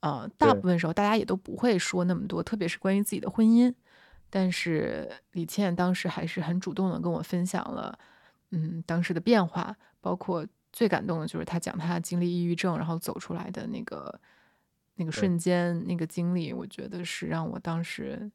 [0.02, 3.74] 呃，大部分时候大家也都不会说那么多，特别是关于自己的婚姻。
[4.30, 7.98] 但是李倩当时还是很主动的跟我分享了。
[8.56, 14.22] 嗯，当时的变化，包括最感动的就是他讲他经历抑郁症，然后走出来的那个
[14.94, 18.32] 那个瞬间，那个经历，我觉得是让我当时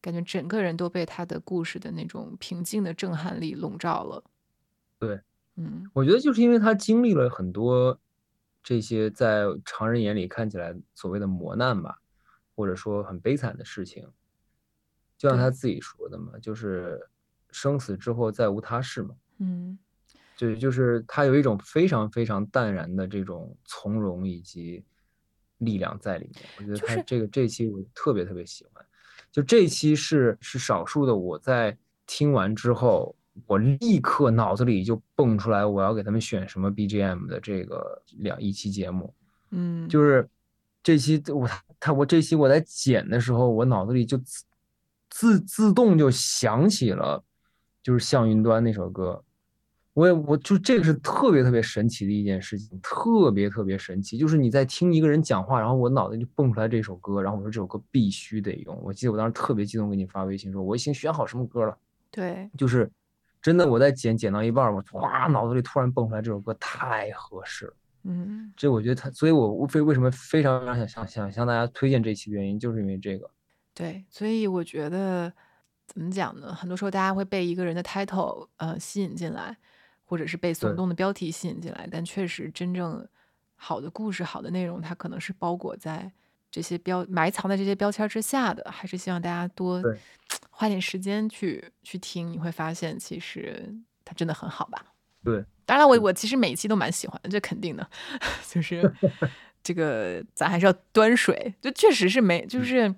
[0.00, 4.24] 感觉整个人都被他的故事的那种平静的震撼力笼罩了。
[4.98, 5.20] 对，
[5.54, 7.96] 嗯，我觉得就是因为他经历了很多
[8.60, 12.00] 这些在常人眼里看起来所谓的磨难吧，
[12.56, 14.08] 或者说很悲惨的事情，
[15.16, 17.08] 就像他自己说的嘛，就是
[17.52, 19.14] 生死之后再无他事嘛。
[19.40, 19.78] 嗯，
[20.38, 24.84] 对，就是他有一种非常非常淡然的这种从容以及
[25.58, 26.44] 力量在里面。
[26.58, 28.84] 我觉得他这个这期我特别特别喜欢，
[29.32, 31.14] 就这期是是少数的。
[31.14, 31.76] 我在
[32.06, 33.14] 听完之后，
[33.46, 39.14] 我立刻脑子里就蹦出来我要给他们选什么 BGM 的这个两一期节目。
[39.50, 40.28] 嗯，就是
[40.82, 41.48] 这期我
[41.78, 44.44] 他我这期我在剪的时候，我脑子里就自
[45.08, 47.24] 自自动就想起了
[47.82, 49.22] 就是向云端那首歌。
[50.00, 54.16] 我也我就这个是特别特别神奇的一件事情，特别特别神奇。
[54.16, 58.80] 就是你在听一个人讲话，然后我脑袋就蹦出来这首歌，然后我说这首歌必须得用。
[58.82, 61.76] 我记得我当时特别激动，给你发微信说我已经选好什么歌了。
[62.10, 62.90] 对，就是
[63.42, 67.74] 真的，我在剪剪到一半，我哇，脑子里突然蹦出来这首歌，太合适了。
[68.04, 73.30] 嗯，这我觉得他，所以我非为什么非常想想想向大家推荐这期的原因，就是因为这个。
[73.74, 75.30] 对，所以我觉得
[75.86, 76.54] 怎么讲呢？
[76.54, 79.58] 很多时候大家会被一个人的 title 呃吸引进来。
[80.10, 83.06] 或者是被耸动的标题吸引进来，但确实真正
[83.54, 86.10] 好的故事、好的内容，它可能是包裹在
[86.50, 88.68] 这些标埋藏在这些标签之下的。
[88.68, 89.80] 还是希望大家多
[90.50, 93.72] 花点时间去去听，你会发现其实
[94.04, 94.84] 它真的很好吧？
[95.22, 97.88] 对，当然我我其实每一期都蛮喜欢，这肯定的。
[98.50, 98.92] 就是
[99.62, 102.92] 这个咱还是要端水，就确实是没就是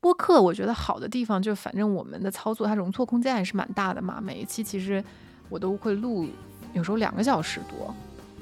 [0.00, 4.20] 播客，我觉得好的地方就反正我们的操作它容错空间还是蛮大的嘛。
[4.20, 5.02] 每一期其实。
[5.52, 6.26] 我都会录，
[6.72, 7.94] 有时候两个小时多，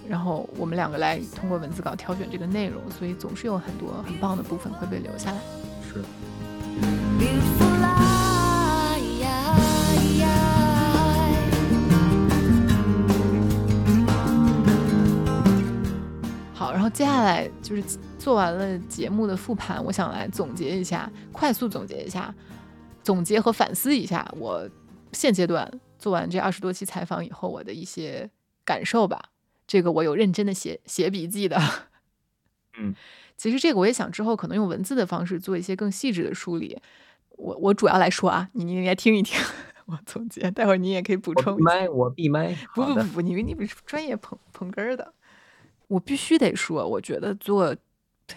[0.09, 5.38] 然后我们两个来通过文字稿挑选这个内容，所以总是有很多很棒的部分会被留下来。
[5.92, 6.05] 是。
[16.55, 17.83] 好，然后接下来就是
[18.20, 22.33] 做完了节目的复盘，我想来总结一下，快速总结一下，
[23.03, 24.64] 总结和反思一下我
[25.11, 25.68] 现阶段。
[26.00, 28.28] 做完这二十多期采访以后，我的一些
[28.64, 29.30] 感受吧，
[29.66, 31.60] 这个我有认真的写写笔记的。
[32.78, 32.94] 嗯，
[33.36, 36.78] 其实这个我也想之后可能用文字的方式做一些更细致的梳理。
[37.36, 39.38] 我我主要来说啊，你你应该听一听
[39.86, 41.60] 我总结，待会儿你也可以补充。
[41.62, 42.54] 麦，我闭麦。
[42.74, 45.12] 不不不不，你你不是专业捧捧哏的，
[45.88, 47.76] 我必须得说，我觉得做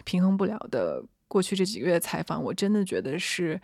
[0.03, 3.61] 平衡不了的过去这几个月采访，我真的觉得是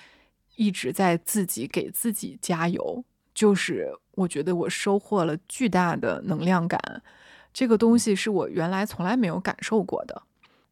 [0.55, 3.03] 一直在自己给自己加油。
[3.39, 7.01] 就是我觉得我收获了巨大的能量感，
[7.53, 10.23] 这个东西是我原来从来没有感受过的。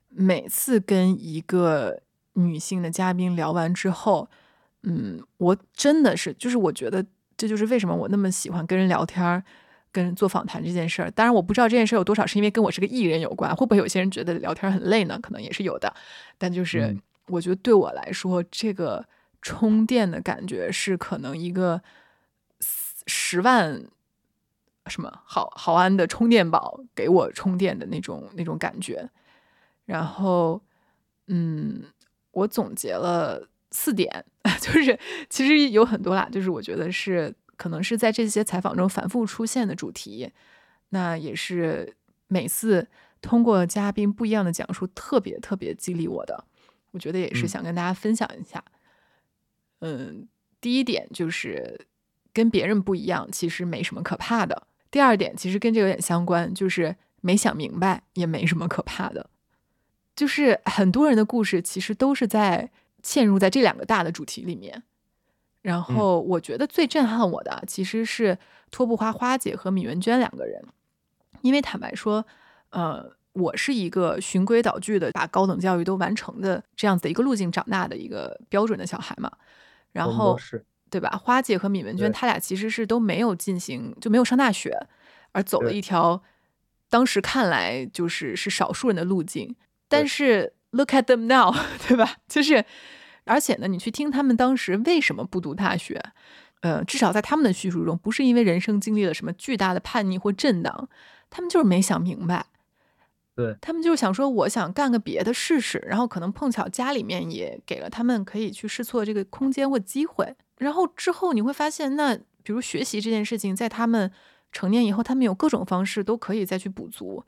[0.10, 2.01] 每次跟一个
[2.34, 4.30] 女性的嘉宾聊完之后，
[4.84, 7.06] 嗯，我真的是，就是我觉得
[7.38, 9.41] 这就是为什么我那么喜欢跟人聊天、
[9.93, 11.10] 跟人做访谈这件事儿。
[11.12, 15.17] 当然，我不知道这件事儿有多少是因为跟我是个艺人有关，会不会有些人觉得聊天很累呢？
[15.23, 15.93] 可能也是有的。
[16.38, 19.06] 但就是我觉得对我来说，这个
[19.41, 21.82] 充电的感觉是可能一个。
[23.08, 23.84] 十万
[24.88, 29.10] 什么毫毫安的充电宝给我充电的那种那种感觉，
[29.86, 30.62] 然后
[31.28, 31.84] 嗯，
[32.32, 34.26] 我总结了四点，
[34.62, 34.98] 就是
[35.30, 40.32] 其实有很多啦，就是我觉得是可能是在这些采访中反复出现的主题，
[40.89, 41.96] 那也是
[42.28, 42.88] 每次
[43.22, 46.46] 通过嘉宾不一样的讲述，特别特别激励我的，
[46.91, 48.63] 我觉得也是想跟大家分享一下。
[49.80, 50.28] 嗯，
[50.62, 51.88] 第一点就是。
[52.38, 54.67] 跟别人不一样，其实没什么可怕的。
[54.91, 59.32] 第二点，其实跟这有点相关，就是没想明白也没什么可怕的。
[60.15, 62.69] 就是很多人的故事，其实都是在
[63.02, 64.84] 嵌入在这两个大的主题里面。
[65.63, 68.38] 然后，我觉得最震撼我的，其实是
[68.69, 70.63] 托布花花姐和米文娟两个人。
[71.41, 72.23] 因为坦白说，
[72.69, 79.32] 呃，我是一个循规蹈矩的，把高等教育都完成的这样子的一个路径长大的一个标准的小孩嘛。
[79.91, 80.63] 然后是。
[80.89, 81.10] 对吧？
[81.23, 84.78] 花姐和闵文娟，她俩其实是都没有进行，就没有上大学，
[85.32, 86.21] 而走了一条
[86.89, 89.56] 当时看来就是是少数人的路径。
[89.89, 91.56] 但是 look at them now，
[91.88, 92.17] 对吧？
[92.28, 92.65] 就是，
[93.23, 96.02] 而且呢，你去听他们当时为什么不读大学，
[96.62, 100.89] 呃，至少在他们的叙述中，不是因为人生经历了什么巨大的叛逆或震荡，
[101.30, 102.47] 他们就是没想明白。
[103.36, 110.36] 对他们就是想说，我想干个别的试试，然后可能碰巧家里面也给了他们可以去试错这个空间或机会。
[110.58, 114.12] 然后之后你会发现，那比如学习这件事情，在他们
[114.52, 117.24] 成年以后，他们有各种方式都可以再去补足，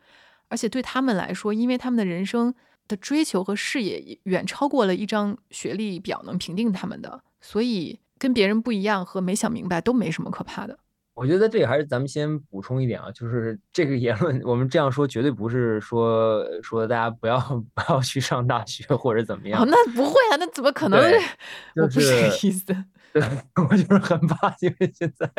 [0.48, 2.54] 而且对他们来说，因为他们的人生
[2.88, 10.80] 的追求和视野远超过了一张学历表能评定他们的，所以跟别人不一样和没想明白都没什么可怕的。
[11.14, 17.38] 我觉得这里还是咱们先补充一点啊，就是这个言论，我们这样说绝对不是说说大家不要
[17.74, 19.62] 不要去上大学或者怎么样。
[19.62, 20.98] 哦，那不会啊，那怎么可能？
[21.76, 22.74] 我不是这个意思。
[23.14, 23.22] 对，
[23.70, 25.32] 我就是很怕，因为现在，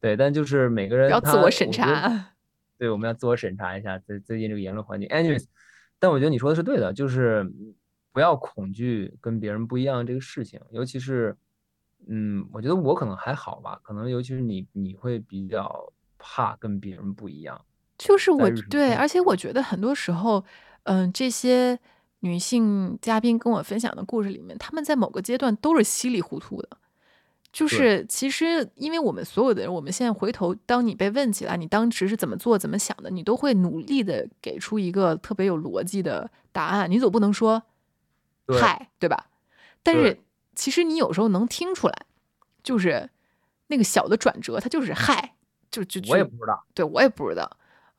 [0.00, 2.32] 对，但就是每个人要自我审查。
[2.78, 5.08] 对，我们要自我审查一下最最近这个言论环境。
[5.08, 5.44] anyways，
[5.98, 7.50] 但我觉得你说的是对的，就是
[8.12, 11.36] 不要恐惧跟别人不一样这个事情，尤其是。
[12.08, 17.64] 嗯，我觉得我可能还好吧，可能尤其是你，你会比较怕跟别人不一样。
[17.96, 20.44] 就是我对，而且我觉得很多时候，
[20.82, 21.78] 嗯，这些
[22.18, 26.70] 女性嘉宾跟我分享的故事里面，她们在某个阶段都是稀里糊涂的。
[27.52, 36.90] 就是其实，因为我们所有的人，我们现在回头，当你被问起来，你当时是怎么做、怎么想的，你都会努力的给出一个特别有逻辑的答案。
[36.90, 37.62] 你总不能说
[38.48, 39.26] 嗨，对吧？
[39.82, 40.18] 但是。
[40.54, 42.06] 其实你有时候能听出来，
[42.62, 43.08] 就是
[43.68, 45.34] 那个小的转折，它就是嗨，
[45.70, 47.50] 就就我也不知道，对我也不知道，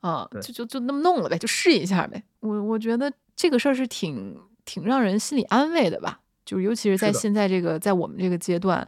[0.01, 2.21] 啊，就就就那么弄了呗，就试一下呗。
[2.41, 8.87] 我我觉得这个事儿是挺挺让人心里安慰的吧，就是尤其是在现在这个在我们这个阶段，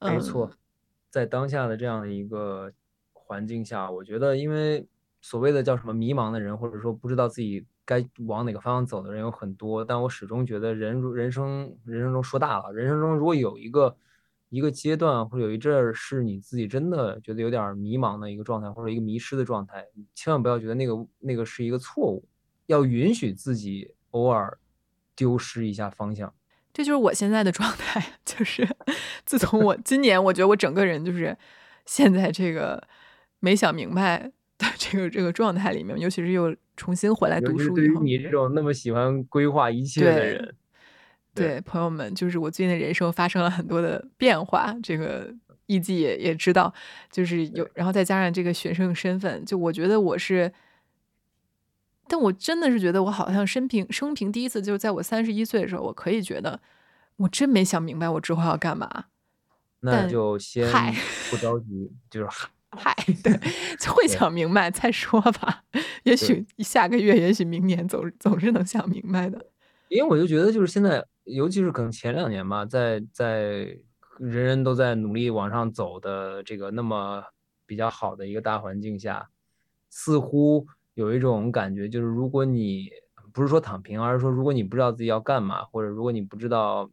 [0.00, 0.50] 没错，
[1.10, 2.72] 在当下的这样的一个
[3.12, 4.86] 环境下，我觉得因为
[5.20, 7.66] 所谓的叫什么迷茫的人，或者说不知道自己。
[7.88, 13.96] 该往哪个方向走的人有很多，但我始终觉得人如人生人生中说大了，人生中如果有一个
[14.48, 22.28] 一个阶段或者有一阵儿是你自己真的觉得有点迷茫的一个状态或者一个迷失的状态，千万不要觉得那个那个是一个错误，
[22.66, 24.58] 要允许自己偶尔
[25.14, 26.34] 丢失一下方向。
[26.76, 28.68] 这就是我现在的状态， 就是
[29.24, 31.34] 自从我今年，我觉得我整个人就是
[31.86, 32.86] 现在这个
[33.40, 36.54] 没想明白的这个这个状态里面，尤其是又。
[36.78, 40.54] 重新回来读书对于你这种那么喜欢规划一切的人，
[41.32, 44.76] 对朋友们，就是我最近的人生发生了很多的变化。
[44.82, 46.70] 这个艺伎也也知道，
[47.10, 50.52] 就是有，然后再加上这个学生身份，就我觉得我是，
[52.08, 56.60] 但我真的是觉得我好像生平生平第一次，就是在我三十一岁的时候，我可以觉得
[57.16, 59.06] 我真没想明白我之后要干嘛。
[59.80, 60.66] 那就先
[61.30, 62.28] 不着急，就是。
[62.78, 63.32] 嗨，对，
[63.94, 65.62] 会想明白再说吧。
[66.02, 69.46] 也许下个月，也许明年，总总是能想明白的。
[69.88, 73.30] 因为我就觉得，就是现在，尤其是可能前两年吧，在在
[74.18, 77.22] 人人都在努力往上走的这个那么
[77.64, 79.30] 比较好的一个大环境下，
[79.88, 82.88] 似乎有一种感觉，就是如果你
[83.32, 86.90] 不是说躺平，而是说如果你不知道自己要干嘛，或者如果你不知道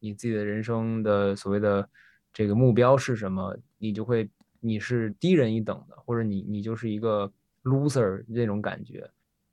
[0.00, 1.88] 你自己的人生的所谓的
[2.32, 4.28] 这个目标是什么，你就会
[4.58, 7.32] 你是低人一等的，或者你你就是一个
[7.62, 9.08] loser 这种感觉。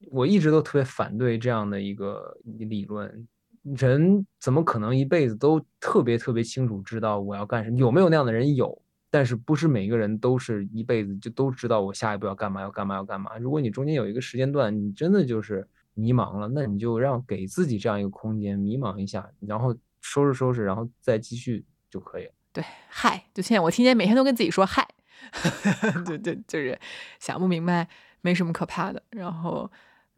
[0.10, 3.28] 我一直都特别反对这样的一个理论，
[3.78, 7.78] 人怎么可能一辈子都特别特别清楚知道我要干什么？
[7.78, 8.56] 有没有那样的人？
[8.56, 8.82] 有，
[9.12, 13.38] 但是不是每个人都是一辈子就都知道我下一步要干嘛，要干嘛，要干嘛？
[13.38, 22.32] 如果你中间有一个时间段，你真的就是迷茫了，那你就让给自己这样一个空间，迷茫一下，然后收拾收拾，然后再继续就可以了。
[22.52, 24.88] 对，嗨，就现在我听见每天都跟自己说嗨，
[26.08, 26.80] 对对，就是
[27.20, 27.88] 想不明白，
[28.22, 29.70] 没什么可怕的，然后。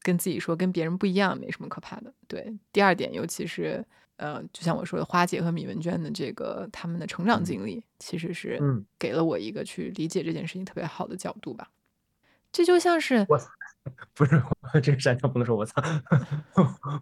[0.04, 2.14] 跟自己说跟别人不一样没什么可怕的。
[2.28, 3.84] 对，第二点，尤其是
[4.18, 8.62] 呃，就像我说的，花姐和米文娟的这个他们的成长经历，其实是
[8.99, 11.70] 给了我一个去理解这件事情特别好的角度吧。
[12.51, 13.47] 这就像是我操，
[14.14, 14.39] 不是
[14.84, 15.82] 这个山上不能说我操，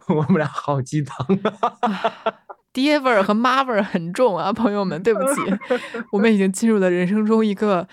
[0.08, 1.28] 我们俩好鸡汤
[1.82, 2.40] 啊，
[2.72, 5.42] 爹味儿和妈味儿很重啊，朋友们，对不起，
[6.14, 7.90] 我们已经进入了人生中一个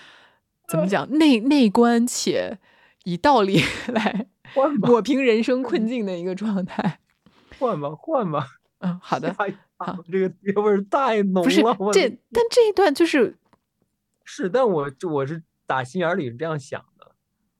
[0.69, 2.59] 怎么讲内内观且
[3.03, 4.27] 以道理来。
[4.81, 6.99] 抹平人生困境的一个状态，
[7.59, 8.47] 换吧，换吧。
[8.79, 9.35] 嗯，好的，
[9.77, 11.73] 好，这个爹味儿太浓了。
[11.75, 13.35] 不是这，但这一段就是
[14.23, 17.11] 是，但我我是打心眼里是这样想的。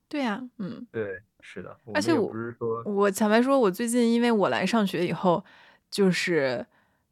[0.08, 1.76] 对呀，嗯，对，是的。
[1.92, 5.44] 而且我不是说，我坦白说，我最近因为我来上学以后，
[5.90, 6.66] 就是。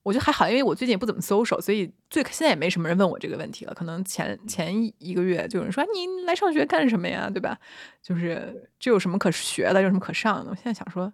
[0.09, 3.75] 我觉得还好，因为我最近也不怎么搜手，所以最现在也没什么人问我这个问题了。
[3.75, 7.59] 可能前前一个月就有人说你来上学干什么呀，对吧？
[8.03, 10.51] 就是这有什么可学的，有什么可上的？
[10.51, 11.13] 我现在想说，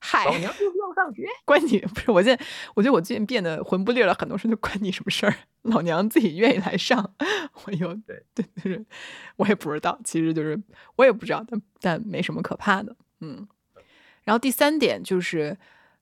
[0.00, 2.10] 嗨，老娘就是要上学，关你不是？
[2.10, 5.36] 我现在我觉得我最近变得魂不吝了，很多事就关你什么事儿？
[5.62, 7.14] 老娘自己愿意来上，
[7.64, 8.84] 我又对对，就是
[9.36, 10.60] 我也不知道，其实就是
[10.96, 13.46] 我也不知道，但但没什么可怕的，嗯。
[14.24, 15.56] 然后第三点就是。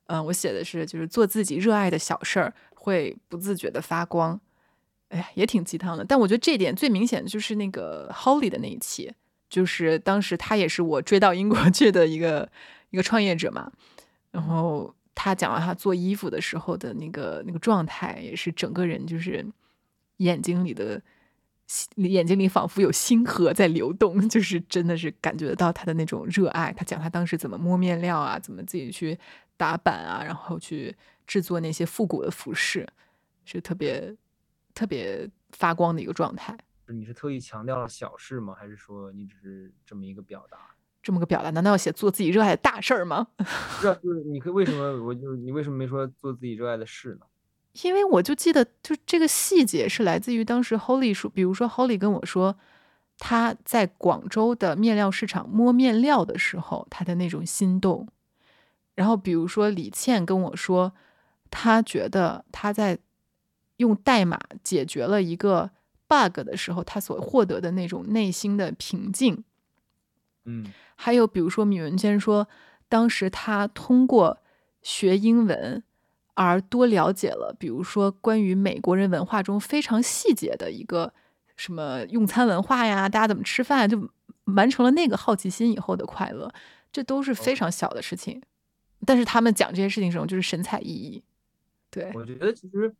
[0.06, 4.38] 嗯，我写的是，就是做自己热爱的小事儿，会不自觉的发光。
[5.08, 6.04] 哎呀，也挺鸡汤的。
[6.04, 9.12] 但我觉得这点最明显的就是那个 Holly 的那一期，
[9.48, 12.50] 就是当时他也是我追到英国 去的一个
[12.90, 13.70] 一个创业者嘛。
[14.30, 19.46] 然后他讲完他做衣服的时候的那个那个状态，也是整个人就是
[20.16, 21.00] 眼睛里的
[21.96, 26.72] 眼睛里仿佛有星河在流动，就是真的是感觉得到他的那种热爱。
[26.76, 29.16] 他讲他当时怎么摸面料啊，怎么自己去。
[29.56, 30.96] 打板啊，然后去
[31.26, 32.86] 制作那些复古的服饰，
[33.44, 34.14] 是特别
[34.74, 36.56] 特别发光的一个状态。
[36.88, 38.54] 你是特意强调了小事吗？
[38.58, 40.58] 还是说你只是这么一个表达？
[41.02, 41.50] 这么个表达？
[41.50, 43.28] 难道要写做自己热爱的大事儿吗？
[43.80, 45.04] 是，就是你可以为什么？
[45.04, 47.26] 我就你为什么没说做自己热爱的事呢？
[47.82, 52.56] 因为我就记得，就这个细节是来自于当时 Holly 说，比如说 Holly 跟我说，
[53.18, 58.06] 他在广州的面料市场摸面料的时候，他的那种心动。
[58.94, 60.92] 然后，比如说李倩跟我说，
[61.50, 62.98] 她觉得她在
[63.78, 65.70] 用代码解决了一个
[66.06, 69.42] bug 的时候，她所获得的那种内心的平静。
[70.44, 72.46] 嗯，还有比如说米文娟说，
[72.88, 74.38] 当时她通过
[74.82, 75.82] 学英文
[76.34, 81.12] 而多了解了，比如说关于美国人文化中非常细节的一个
[81.56, 84.08] 什么用餐文化呀，大家怎么吃饭，就
[84.44, 86.52] 完成了那个好奇心以后的快乐，
[86.92, 88.42] 这都是非常小的事情。
[89.06, 91.22] 但是他们讲这些事情时候就是神采奕奕，
[91.90, 92.94] 对我觉得其实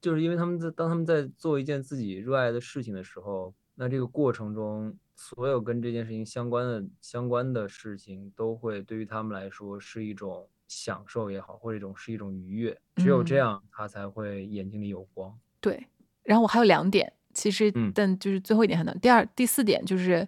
[0.00, 12.80] 就是因为他们在当他们在做一件自己热爱的事情的时候，那这个过程中所有跟这件事情相关的相关的事情都会对于他们来说是一种享受也好，或者一种是一种愉悦。
[12.96, 15.38] 只有这样，他才会眼睛里有光。
[15.60, 15.86] 对。
[16.22, 18.98] 然后我还有两点，其实但就是最后一点很难。
[19.00, 20.26] 第二、第四点就是，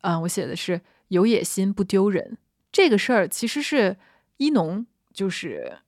[0.00, 2.36] 啊，我写的是有野心不丢人
[2.72, 3.96] 这个事儿，其实是。
[4.36, 5.78] 一农就是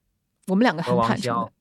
[0.47, 1.51] 我们两个很坦诚的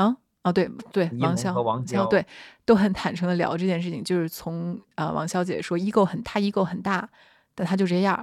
[0.00, 2.24] 啊啊对对王潇和王潇对
[2.64, 7.08] 都很坦诚的聊这件事情，就是从啊王潇姐说 ego 很他 ego 很大，
[7.54, 8.14] 但她就这样。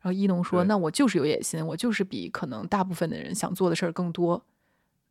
[0.00, 4.44] 然后一农说那我就是有野心，我就是比可能大部分的人想做的事儿更多，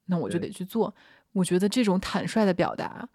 [0.05, 0.95] 那我就得去做。
[1.33, 3.09] 我觉得这种坦率的表达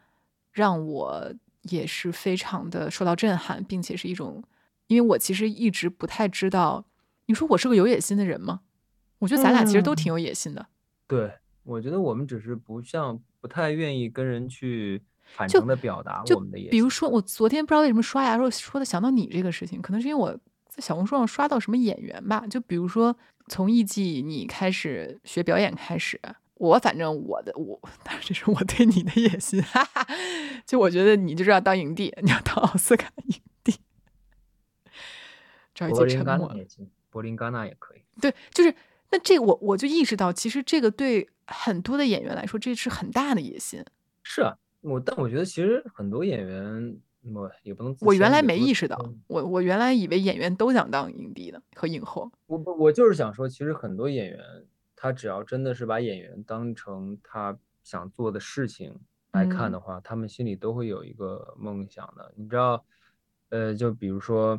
[0.52, 4.44] 让我也是非常的受到震撼，并且是一种，
[4.88, 6.84] 因为我其实一直不太知道，
[7.26, 8.60] 你说我是个有野心的人吗？
[9.20, 10.66] 我觉得咱俩其实都挺有野心的。
[11.06, 15.00] 对，我觉得我们只是不像不太愿意跟人去
[15.36, 16.70] 坦诚的表达我们的野心。
[16.72, 20.32] 比如说，我昨天不知道为什么刷牙时候说的想到你这个事情，可能是因为我
[20.68, 22.44] 在小红书上刷到什么演员吧。
[22.48, 23.16] 就比如说
[23.46, 26.20] 从艺伎你开始学表演开始，
[26.54, 27.80] 我反正我的我，
[28.20, 30.06] 这是我对你的野心，哈哈，
[30.66, 33.74] 就我觉得你就是要当影帝，你要当奥斯卡影帝。
[35.74, 38.02] 柏林戛纳也行，柏林戛纳也可以。
[38.20, 38.74] 对，就是
[39.10, 43.84] 那这我我就意识到，其实这个对很多的演员来说，这是很大的野心。
[44.22, 47.00] 是啊，我但我觉得其实很多演员。
[47.34, 47.94] 我也不能。
[48.00, 52.32] 我原来没意识到，我我原来以为演员都想当影帝的和影后。
[52.46, 54.38] 我不，我就是想说，其实很多演员，
[54.96, 58.98] 他只要真的是把演员当成他想做的事情
[59.32, 62.32] 来看的话，他们心里都会有一个梦想的。
[62.36, 62.82] 你知道，
[63.50, 64.58] 呃，就比如说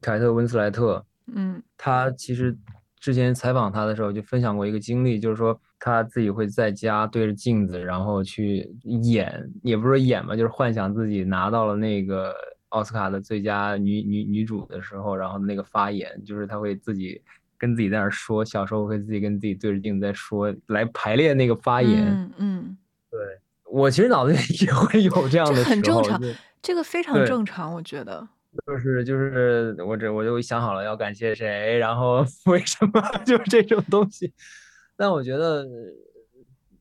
[0.00, 2.56] 凯特温斯莱特，嗯，他其实。
[3.02, 12.32] 之前采访他的时候，就分享过一个经历，就是说他自己会在家对着镜子，然后去演，也不是说演吧，就是幻想自己拿到了那个
[12.68, 17.20] 奥斯卡的最佳女女女主的时候，然后那个发言，就是他会自己
[17.58, 22.06] 跟自己在那说，小时候会自己跟自己对着镜子在说，来排练那个发言。
[22.06, 22.76] 嗯嗯，
[23.10, 23.18] 对
[23.68, 26.22] 我其实脑子里也会有这样的，很正常，
[26.62, 28.28] 这个非常正常，我觉得。
[28.66, 34.32] 就是就是我这我就想好了要感谢谁，然后 为什么 就是这种东西。
[34.94, 35.66] 但我觉得，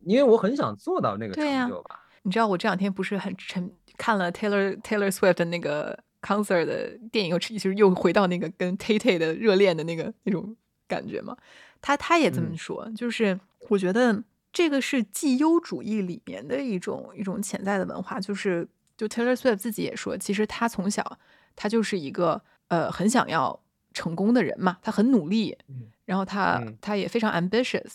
[0.02, 2.06] 因为我很想做到那个成就吧。
[2.24, 10.56] 你知道我这两天不是很沉看了 Taylor Taylor Swift 的那个 concert 的电影，又就是又回到那个跟 Tay Tay 的热恋的那个那种
[10.88, 11.38] 感觉嘛。
[11.80, 18.68] 他他也这么说，就是我觉得这个是绩优主义里面的一种一种潜在的文化，就是
[18.98, 21.18] 就 Taylor Swift 自己也说，其实他从小。
[21.56, 23.60] 他就是一个呃很想要
[23.94, 25.58] 成功的人嘛，他很努力，
[26.06, 27.92] 然后他他也非常 ambitious，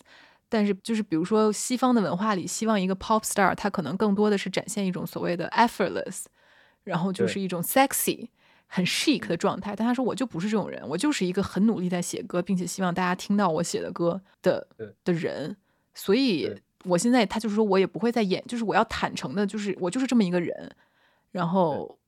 [0.49, 6.25] 但是就是比如说西方的文化里，希望一个 pop star，他可能更多的是展现一种所谓的 effortless，
[6.85, 8.29] 然后就是一种 sexy
[8.67, 9.75] 很 chic 的状态。
[9.75, 14.67] 但他说我就不是这种人，我就是一个很努力在写歌，并且希望大家听到我写的歌的
[15.05, 15.57] 的人。
[15.95, 16.51] 所以
[16.85, 20.71] 我现在他就是说我也不会再演，就是我要坦诚的，就是我就是这么一个人，
[21.33, 21.99] 然后。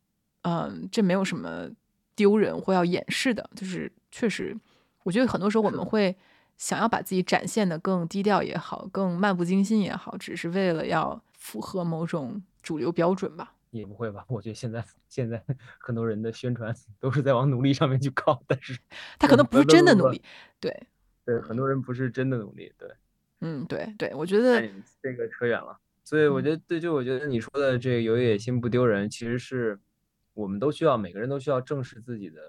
[0.48, 1.68] 嗯，这没有什么
[2.16, 4.56] 丢人或要掩饰的，就是确实，
[5.02, 6.16] 我觉得很多时候我们会
[6.56, 13.52] 想要把自己展现的更低调也好，更漫不经心也好，只是为了要符合某种主流标准吧？
[13.70, 14.24] 也不会吧？
[14.28, 15.44] 我觉得现在现在
[15.78, 18.78] 很多人的宣传 都是在往努力上面去靠，但是
[19.18, 20.22] 他可能不是真的努力。
[20.58, 20.86] 对
[21.26, 22.72] 对，很多人不是真的努力。
[22.78, 22.88] 对，
[23.42, 24.66] 嗯，对对，我觉得
[25.02, 25.78] 这个扯远了。
[26.02, 29.78] 所以我觉得，对，就我觉得你说的这个有野心不丢人，其实是。
[30.38, 32.40] 我们都需要，每个人都需要正视自己的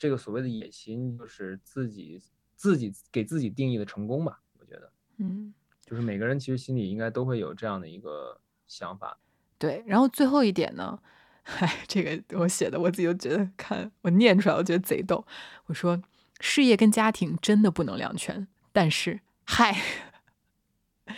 [0.00, 2.20] 这个所谓的野心，就是自己
[2.56, 4.40] 自己给自己定义的成功吧。
[4.58, 5.54] 我觉得，嗯，
[5.86, 9.16] 就是每个人其实心里应该都会有这样的一个想法。
[9.58, 11.00] 对，然后最后一点呢，
[11.44, 15.24] 哎，这个我写的，我自己都觉得看我念出来，我觉得贼逗。
[15.66, 16.02] 我说，
[16.40, 19.80] 事业跟家庭真的不能两全，但是，嗨，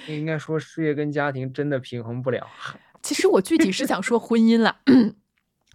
[0.09, 2.47] 应该说事业跟家庭真的平衡不了。
[3.01, 4.80] 其实我具体是想说婚姻了。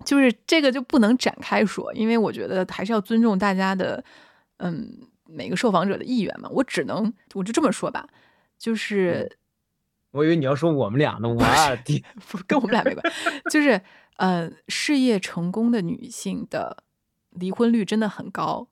[0.05, 4.03] 就是这个就不能展开说，因为我觉得还是要尊重大家的，
[4.57, 6.47] 嗯，每个受访者的意愿嘛。
[6.49, 8.07] 我只能我就这么说吧，
[8.57, 9.37] 就是
[10.11, 13.81] 我以为你要说我们俩呢，我的不跟我们俩没关系，就是
[14.17, 16.83] 呃，事业成功的女性的
[17.31, 18.67] 离婚率真的很高，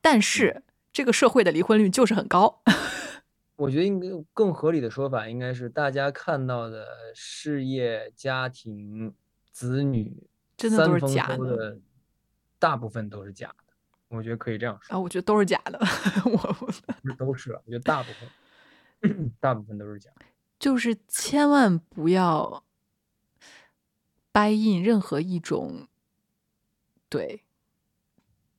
[0.00, 0.62] 但是
[0.92, 2.62] 这个社会的离婚率就是很高。
[3.56, 9.14] 我觉得应该更合理的说法应该是大家看到的事业、家庭、
[9.52, 10.29] 子女。
[10.60, 11.78] 真的都是假的，
[12.58, 13.72] 大部分都是假的，
[14.08, 14.98] 我觉得可以这样说啊。
[15.00, 15.80] 我觉得都是假的，
[16.30, 16.82] 我不是
[17.16, 18.10] 都是，我觉得大部
[19.00, 20.10] 分，大部分都是假。
[20.58, 22.62] 就是千万不要
[24.30, 25.88] 掰印任何一种，
[27.08, 27.42] 对，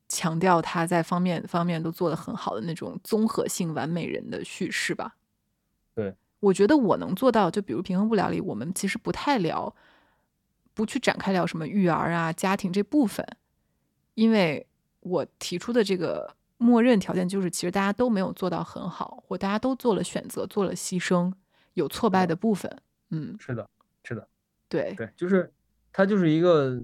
[0.09, 5.17] 强调他在方面方面都做得很好的那种综合性完美人的叙事吧。
[5.93, 9.75] 对，我觉得我能做到，就比如平衡不了里，我们其实不太聊。
[10.73, 13.25] 不去展开聊什么育儿啊、家庭这部分，
[14.13, 14.65] 因为
[15.01, 21.33] 我提出的这个默认条件就是，其实大家都没有做到很好，或大家都做了选择、做了牺牲，
[21.73, 22.71] 有挫败的部分。
[23.09, 23.69] 嗯，是的，
[24.03, 24.27] 是的，
[24.69, 24.93] 对。
[24.95, 25.51] 对，就是
[25.91, 26.81] 它就是一个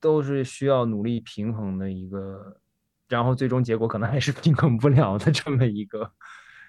[0.00, 2.60] 都是需要努力平衡的一个，
[3.08, 6.12] 然后最终结果可能还是平衡不了的这么一个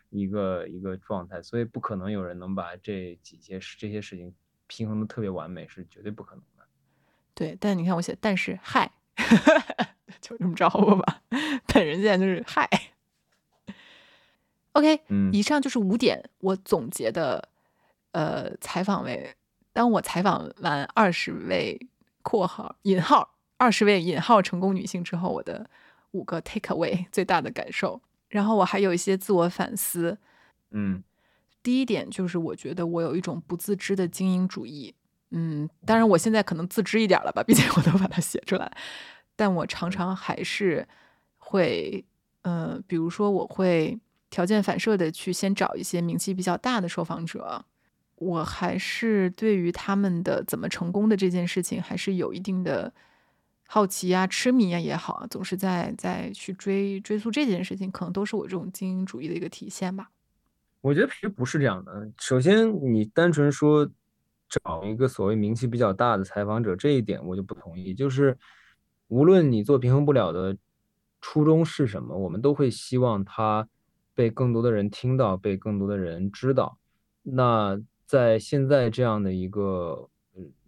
[0.09, 4.33] 一个一个状态，所以不可能有人能把这几些这些事情
[4.67, 6.43] 平衡的特别完美，是绝对不可能。
[7.33, 8.91] 对，但你看我写，但是嗨，
[10.21, 11.21] 就这么着吧。
[11.67, 12.69] 本人现在就是嗨。
[14.73, 17.49] OK，嗯以上就是五点我总结的，
[18.11, 19.35] 呃，采访为。
[19.73, 21.79] 当我采访完二十位
[22.23, 25.69] （括号引号）二十位引号成功女性之后，我的
[26.11, 28.01] 五个 take away 最大的感受。
[28.27, 30.17] 然后我还有一些自我反思。
[30.71, 31.01] 嗯，
[31.63, 34.93] 第一点就是我觉得我有一种不自知的精英主义。
[35.31, 38.71] 嗯，当然我现在可能自知一点了吧，毕竟我都把它写出来。
[39.35, 40.87] 但我常常还是
[41.37, 42.05] 会，
[42.43, 47.65] 呃，比如说我会条件反射的去先找一些名气比较大的受访者。
[48.15, 52.93] 我还是对于他们的怎么成功的这件事情，还是有一定的
[53.65, 60.11] 好奇啊、痴迷啊也好，总是在在去追追溯这件事情，可能都是我这种精英主义的一个体现吧。
[60.81, 62.11] 我觉得其实不是这样的。
[62.19, 63.89] 首先，你单纯说
[64.63, 67.93] 找一个所谓名气比较大的采访者，这一点我就不同意。
[67.93, 68.37] 就是
[69.07, 70.57] 无论你做平衡不了的
[71.21, 73.67] 初衷是什么，我们都会希望他
[74.13, 76.77] 被更多的人听到，被更多的人知道。
[77.23, 80.09] 那在现在这样的一个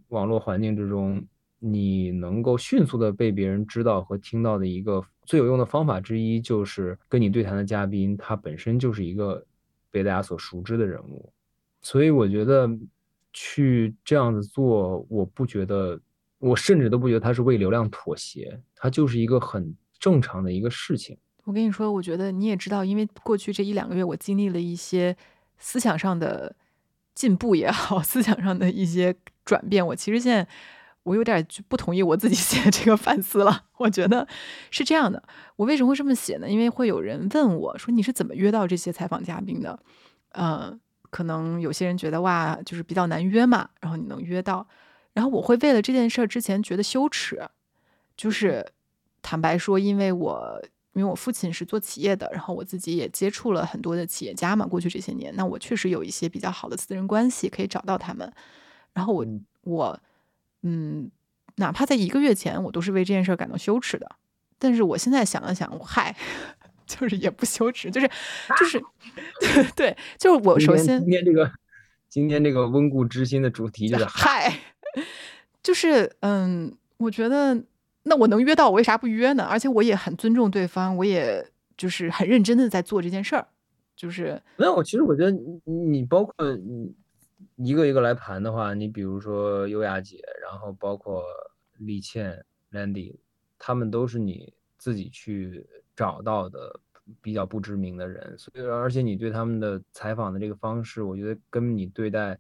[0.10, 1.26] 网络环境之中，
[1.60, 9.46] 你能够迅速的被别人知道和听到的一个最有用的方法之一，就是跟你对谈的嘉宾，他本身就是一个
[9.90, 11.34] 被大家所熟知的人物。
[11.82, 12.70] 所以我觉得
[13.34, 16.00] 去这样子做，我不觉得，
[16.40, 21.18] 我甚至都不觉得他是为流量妥协，他就是一个很正常的一个事情。
[21.44, 25.18] 我跟你说，我觉得你也知道，因为过去这一两个月，我经历了一些
[25.58, 26.56] 思想上的。
[27.16, 29.16] 进步也好， 思想上的一些
[29.46, 30.48] 转变，我其实现在
[31.04, 33.66] 我有点不同意我自己 写这个反思了。
[33.78, 34.28] 我觉得
[34.72, 35.22] 是这样的，
[35.56, 36.50] 我为什么会这么写呢？
[36.50, 39.80] 因为会有人问我说你是怎么约到这些采访嘉宾的？
[40.32, 40.76] 呃，
[41.14, 44.68] 可能有些人觉得哇，就是比较难约嘛，然后你能约到，
[45.14, 47.48] 然后我会为了这件事儿之前觉得羞耻，
[48.18, 48.66] 就是
[49.22, 50.62] 坦白说，因为我。
[50.96, 54.64] 因为我父亲是做企业的，然后我自己也接触了很多的企业家嘛。
[54.64, 58.32] 过去这些年，那我确实有一些比较好的私人关系可以找到他们。
[58.94, 59.26] 然后我
[59.64, 60.00] 我
[60.62, 61.10] 嗯，
[61.56, 64.08] 哪怕在一个月前，我都是为这件事儿感到羞耻的。
[64.60, 66.16] 但是我现在想了想，我嗨，
[67.00, 68.10] 就是也不羞耻，就是
[68.60, 68.82] 就是
[69.76, 71.52] 对，就是我首先今天这个
[72.10, 74.54] 今天这个温故知新的主题就是嗨，
[75.64, 77.64] 就是嗯，我觉得。
[78.06, 79.46] 那我能约到，我为啥不约呢？
[79.46, 83.48] 而且我也很尊重对方，我也就是很认真的在做这件事儿，
[83.96, 84.84] 就是没有。
[84.84, 85.32] 其实我觉得
[85.64, 86.94] 你包括你
[87.56, 91.24] 一个一个来盘的话，你比如说优雅姐，然后包括
[91.78, 93.16] 李倩、Landy，
[93.58, 95.66] 他们都是你自己去
[95.96, 96.80] 找到的
[97.22, 102.38] 比较不知名的人，所以而且你对他们的采访的这个方式，我觉得跟你对待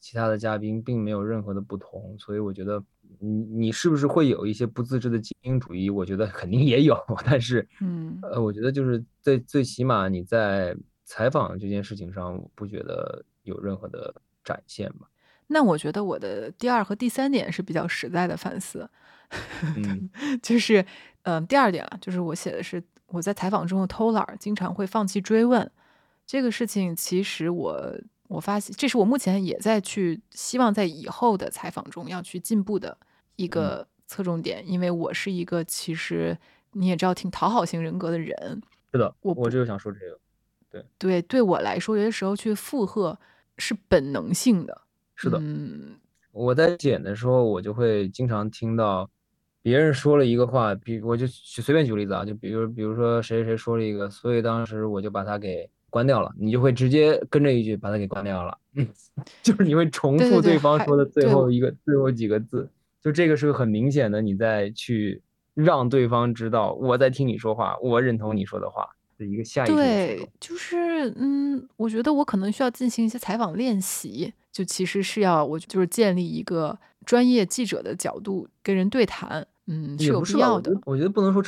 [0.00, 2.82] 其他的嘉宾并没有任何的不同，所以我觉得。
[3.18, 5.90] 你你是不是会有一些不自知的精英主义？
[5.90, 6.96] 我觉得肯定也有，
[7.26, 10.74] 但是，嗯，呃，我觉得就是最最起码你在
[11.04, 15.06] 采访这件事情上，不觉得有任何的展现吧？
[15.48, 18.88] 那我觉得我的第二和第三点是比较实在的反思，
[19.76, 20.10] 嗯，
[20.42, 20.84] 就是，
[21.22, 25.70] 嗯，第二点啊，就是我写的是我在采访中偷懒，经常会放弃追问
[26.26, 26.94] 这个事情。
[26.94, 27.94] 其实我。
[28.28, 32.96] 我发现，这是我目前也在去希望在以后的采访中要去进步的
[33.36, 36.34] 一个侧重点，因为我是一个其实
[36.70, 38.62] 你也知道挺讨好型人格的人。
[38.90, 40.18] 是的，我我就想说这个，
[40.70, 43.18] 对对，对我来说，有些时候去附和
[43.58, 44.80] 是本能性的。
[45.14, 49.10] 是的，嗯，我在剪的时候，我就会经常听到
[49.62, 55.70] 别人说了一个话，比我就随便举个例子啊，就比如比如说谁谁说了一个，所以当时我就把它给。
[55.92, 58.56] 关掉了，你就会直接跟着一句把它给关掉了。
[58.76, 58.88] 嗯，
[59.44, 62.66] 就是你会重复对方说的最后一个、最后几个字，
[63.02, 65.20] 就这个是个很明显的，你在去
[65.52, 68.88] 让对方知道我在听你说话，我认同你说的话
[69.18, 69.74] 的一个下意识。
[69.74, 80.78] 对，就是嗯，我觉得我可能需要进行一些采访练习，就其实是要我就是建立一个专业记者的角度跟人对谈，嗯，是有必要的。
[80.86, 81.42] 我觉得不能说。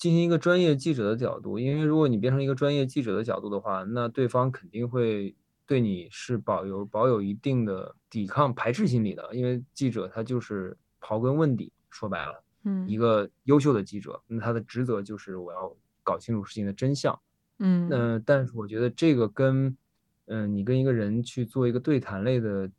[0.00, 15.70] 进行一个专业记者的角度，因为如果你变成一个专业记者的角度的话，那对方肯定会对你是保有保有一定的抵抗排斥心理的，因为记者他就是刨根问底，说白了，嗯，一个优秀的记者，那他的职责就是我要
[16.02, 17.20] 搞清楚事情的真相，
[17.58, 19.76] 嗯，那但是我觉得这个跟，
[20.28, 22.70] 嗯，你跟一个人去做一个对谈类的，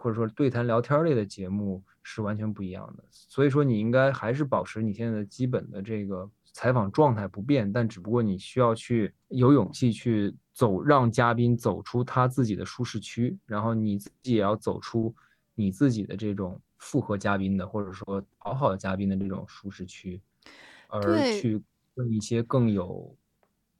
[0.00, 6.30] 或者说对谈聊天类的节目是完全不一样的，所以说你应该还是保持你现在的基本的这个。
[6.54, 15.14] 采访状态不变，但只不过你需要去有勇气去走，让嘉宾走出他自己的舒适区，然后你自己也要走出
[15.54, 20.20] 你自己的这种附和嘉宾的，或者说讨好嘉宾的这种舒适区，
[20.88, 21.00] 而
[21.40, 21.62] 去
[21.94, 23.14] 问一些更有、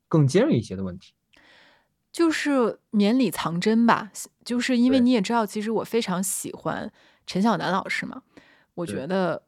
[0.07, 1.15] 更尖锐一些的问题，
[2.19, 4.11] 就是绵里藏针吧。
[4.45, 6.91] 就是因为你也知道，其实我非常喜欢
[7.27, 8.23] 陈晓楠老师嘛，
[8.75, 9.43] 我觉得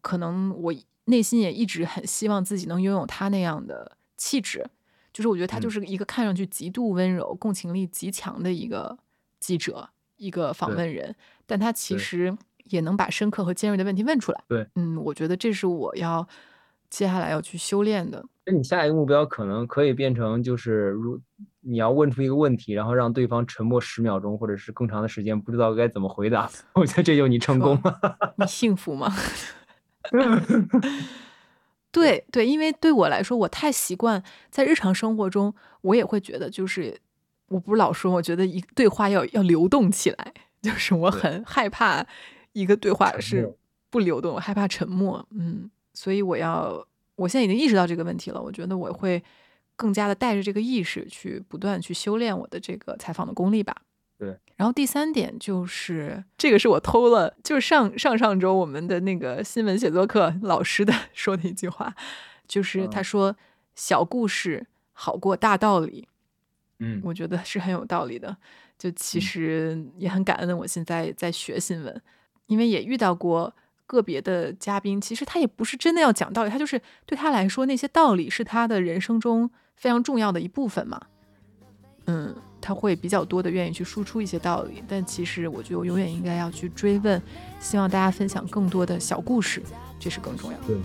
[0.00, 0.74] 可能我。
[1.10, 4.68] 内心也一直很希望自己能拥有他那样的气质，
[5.10, 8.98] 就是我觉得他就是一个看上去极度温柔、共情力极强的一个
[9.40, 9.88] 记者，
[10.18, 14.44] 一个访问人，但他其实也能把深刻和尖锐的问题问出来。
[14.46, 16.28] 对，嗯，我觉得这是我要
[16.90, 18.22] 接下来要去修炼的。
[18.50, 21.20] 那你下一个目标可能可以变成，就是如
[21.60, 26.50] 你要问出一个问题，然后让对方沉默十秒钟，或者是更长的时间，不知道该怎么回答。
[26.72, 28.34] 我觉得这就你成功了。
[28.38, 29.12] 你幸福吗？
[31.92, 36.98] 对对，因为对我来说，我太习惯在日常生活中，我也会觉得，就是
[37.48, 40.32] 我不是老说，我觉得一对话要要流动起来，
[40.62, 42.06] 就是我很害怕
[42.52, 43.54] 一个对话是
[43.90, 45.26] 不流动，害怕沉默。
[45.32, 46.86] 嗯，所以我要，
[47.18, 49.22] 我现在已经意识到这个问题了，我觉得我会
[49.74, 53.76] 更加的带着这个意识去不断去修炼我的这个采访的功力吧。
[54.16, 61.94] 对，然后第三点就是这个是我偷了，就是上上上周我们的那个新闻写作课老师的 说的一句话，
[62.46, 63.36] 就是他说
[63.74, 66.08] 小故事好过大道理，
[66.78, 68.36] 嗯，我觉得是很有道理的。
[68.76, 72.02] 就其实也很感恩我现在在学新闻，
[72.46, 73.52] 因为也遇到过
[73.88, 81.00] 个别的嘉宾，其实他也不是真的要讲道理，他就是对他来说那些道理是他的人生中非常重要的一部分嘛，
[82.06, 82.32] 嗯。
[82.60, 87.22] 他会比较多的愿意去输出一些道理，但其实我觉得我永远应该要去追问，
[87.60, 89.62] 希望大家分享更多的小故事，
[89.96, 90.64] 这是更重要的。
[90.66, 90.76] 对。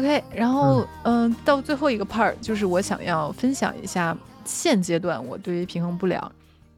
[0.00, 6.32] OK，然后嗯，到最后一个 part 就是我想要分享一下现阶段我对于平衡不了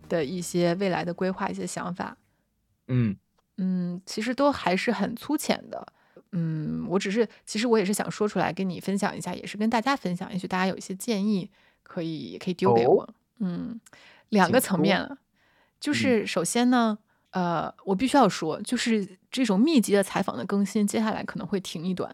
[0.09, 2.17] 的一些未来的规划、一些想法。
[2.89, 3.17] 嗯。
[3.59, 5.87] 嗯，其实都还是很粗浅的。
[6.33, 11.49] 嗯，我只是，其实我也是想说出来跟你分享一下，也是跟大家分享，也许大家有一些建议，
[11.85, 13.09] 可以可以丢给我。
[13.39, 13.79] 嗯，
[14.31, 15.19] 两个层面了，
[15.79, 16.99] 就是首先呢，
[17.31, 22.13] 呃，我必须要说，就是这种密集的采访的更新，接下来可能会停一段。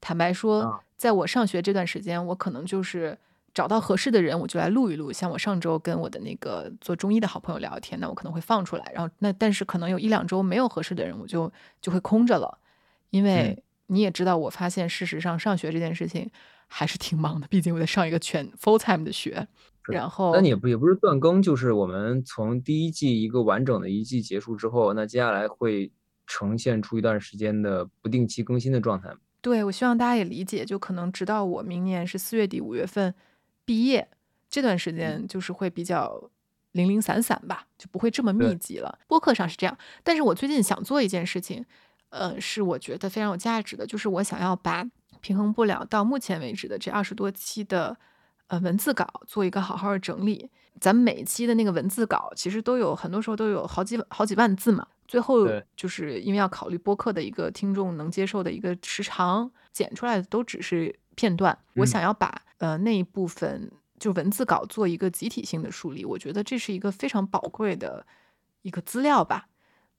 [0.00, 3.18] 坦白说，在我上学这段时间，我可能就是。
[3.54, 5.10] 找到合适的人，我就来录一录。
[5.12, 8.92] 像我上周跟我的那个做中医的好朋友聊天，那我可能会放出来。
[8.94, 12.58] 然后那但是可能有一两周没有合适的人，我就就会空着了。
[13.10, 16.30] 因为你也知道，我发现事实上上学这件事情
[16.68, 19.48] 还是挺忙的，毕竟我在上一个全 full time 的学。
[19.88, 25.90] 然后那你也不也不是断更，就是我们从第一季一个完整的一季结束之后，那接下来会
[26.28, 29.10] 呈现出一段时间的不定期更新的状态。
[29.40, 33.14] 对，我希望大家也理解，就可能直到我明年是四月底五月份。
[33.64, 34.08] 毕业
[34.48, 36.30] 这段时间就是会比较
[36.72, 38.98] 零零散散吧，就不会这么密集了。
[39.06, 41.64] 播客上是这样，但是我最近想做一件事情，
[42.08, 44.84] 呃，是我觉得非常有价值的，就是我想要把
[45.20, 47.96] 平衡不了到目前为止的这二十多期的
[48.46, 50.50] 呃文字稿做一个好好的整理。
[50.80, 61.58] 咱们每一期的那个文字稿其实都有很多时候都有好几好几万字嘛，最后就是因为要考虑播客的一个听众能接受的一个时长，剪出来的都只是片段。
[61.74, 68.06] 我想要把呃，那一部分就文字稿做一个集体性的梳理，我觉得这是一个非常宝贵的
[68.62, 69.48] 一个资料吧。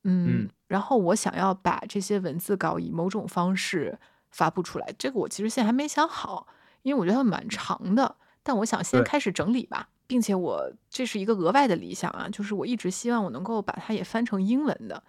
[0.03, 3.97] 嗯，然后我想要把这些文字稿以某种方式
[4.31, 6.47] 发布出来，这个我其实现在还没想好，
[6.83, 8.15] 因为我觉得它蛮长的。
[8.43, 15.01] 但我想先开始整理吧，并且我这是一个额外的理想啊，就是我一直希望我能够把它也翻成英文的。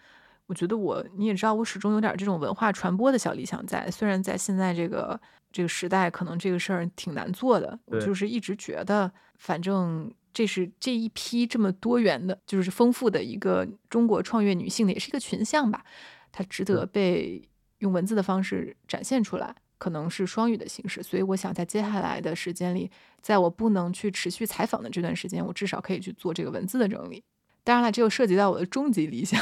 [0.46, 5.20] 我觉得我你也知道，我始终有点这种文化传播的小理想在，虽然在现在这个。
[5.52, 15.84] 这个时代可能这个事儿挺难做的，我就是一直觉得，反正这是这一批这么多元的，就是丰富的一个中国创业女性的，也是一个群像吧，
[16.30, 17.42] 它值得被
[17.78, 21.02] 用文字的方式展现出来，可能是双语的形式。
[21.02, 22.90] 所以我想在接下来的时间里，
[23.22, 27.24] 在我不能去持续采访的这段时间，我至少可以去做这个文字的整理。
[27.64, 29.40] 当然了，这又涉及到我的终极理想。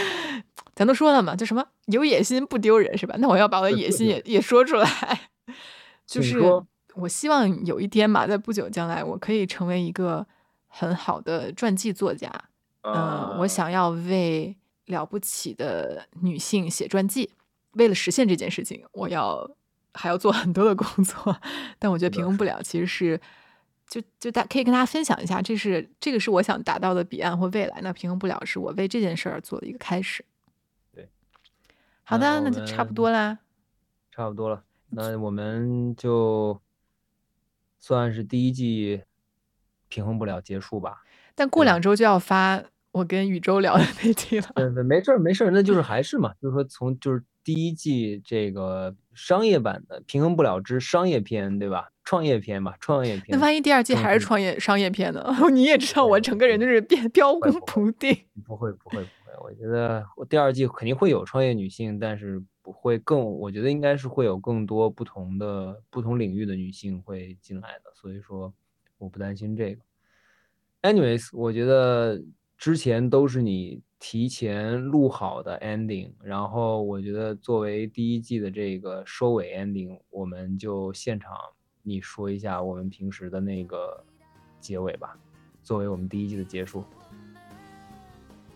[0.74, 3.16] 咱都说了嘛，就什么有野心不丢人是吧？
[3.18, 4.88] 那我要把我的野心也也说出来。
[6.06, 6.40] 就是
[6.94, 10.26] 我希望有一天嘛，在不久将来，我可以成为一个
[10.68, 12.30] 很好的传记作家。
[12.82, 14.56] 嗯，我想要为
[14.86, 17.30] 了不起的女性写传记。
[17.72, 19.50] 为了实现这件事情，我要
[19.96, 21.36] 还要做很多的工作。
[21.78, 23.20] 但我觉得平衡不了，其实是
[23.88, 27.80] 就就大可以跟大家分享一下，这是这个是我想达到的彼岸或未来。
[27.82, 30.24] 那平衡不了，是我为这件事儿做的一个开始。
[30.94, 31.08] 对，
[32.04, 33.38] 好的，那就差不多啦。
[34.12, 34.62] 差不多了。
[34.88, 36.60] 那我们就
[37.78, 39.02] 算是第一季
[39.88, 41.02] 平衡不了结束吧。
[41.34, 44.48] 但过两周就要发我跟宇宙聊的那期了。
[44.54, 51.90] 对对，没事儿没事儿，那就是还是嘛，就是说从就是第一季这个商业版的平衡不了之商业片，对吧？
[52.04, 53.36] 创业片吧，创业片。
[53.36, 55.34] 那万一第二季还是创业商业片呢？
[55.50, 58.16] 你也知道我整个人就是变标攻不定。
[58.44, 68.54] 不会不会不会，我觉得我第二季肯定会有创业女性，但是不会更，我觉得应该是会有更多不同的不同领域的女性会进来的，所以说
[68.98, 69.80] 我不担心这个。
[70.82, 72.22] Anyways，我觉得
[72.58, 73.82] 之前都是你。
[73.98, 81.32] 提前录好的 ending，然后我觉得作为第一季的这个收尾 ending，我们就现场
[81.82, 84.04] 你说一下我们平时的那个
[84.60, 85.16] 结尾吧，
[85.62, 86.84] 作为我们第一季的结束，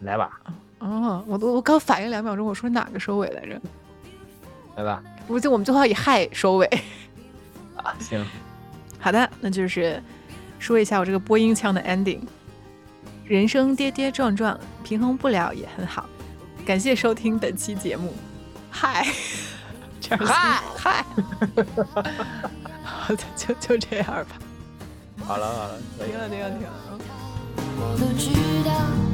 [0.00, 0.40] 来吧。
[0.80, 3.60] 哦，我都我刚反应两秒钟，我说哪个收尾来着？
[4.76, 5.02] 来吧。
[5.26, 6.66] 不就我们最后以嗨收尾。
[7.76, 8.24] 啊，行。
[8.98, 10.02] 好的，那就是
[10.58, 12.20] 说一下我这个播音腔的 ending。
[13.30, 16.08] 人生跌跌撞撞，平衡不了也很好。
[16.66, 18.12] 感谢收听本期节目，
[18.68, 19.06] 嗨，
[20.18, 21.04] 嗨嗨，
[22.82, 24.26] 好的，就就这样吧。
[25.24, 26.62] 好了好了，停了停了停
[28.98, 29.09] 了。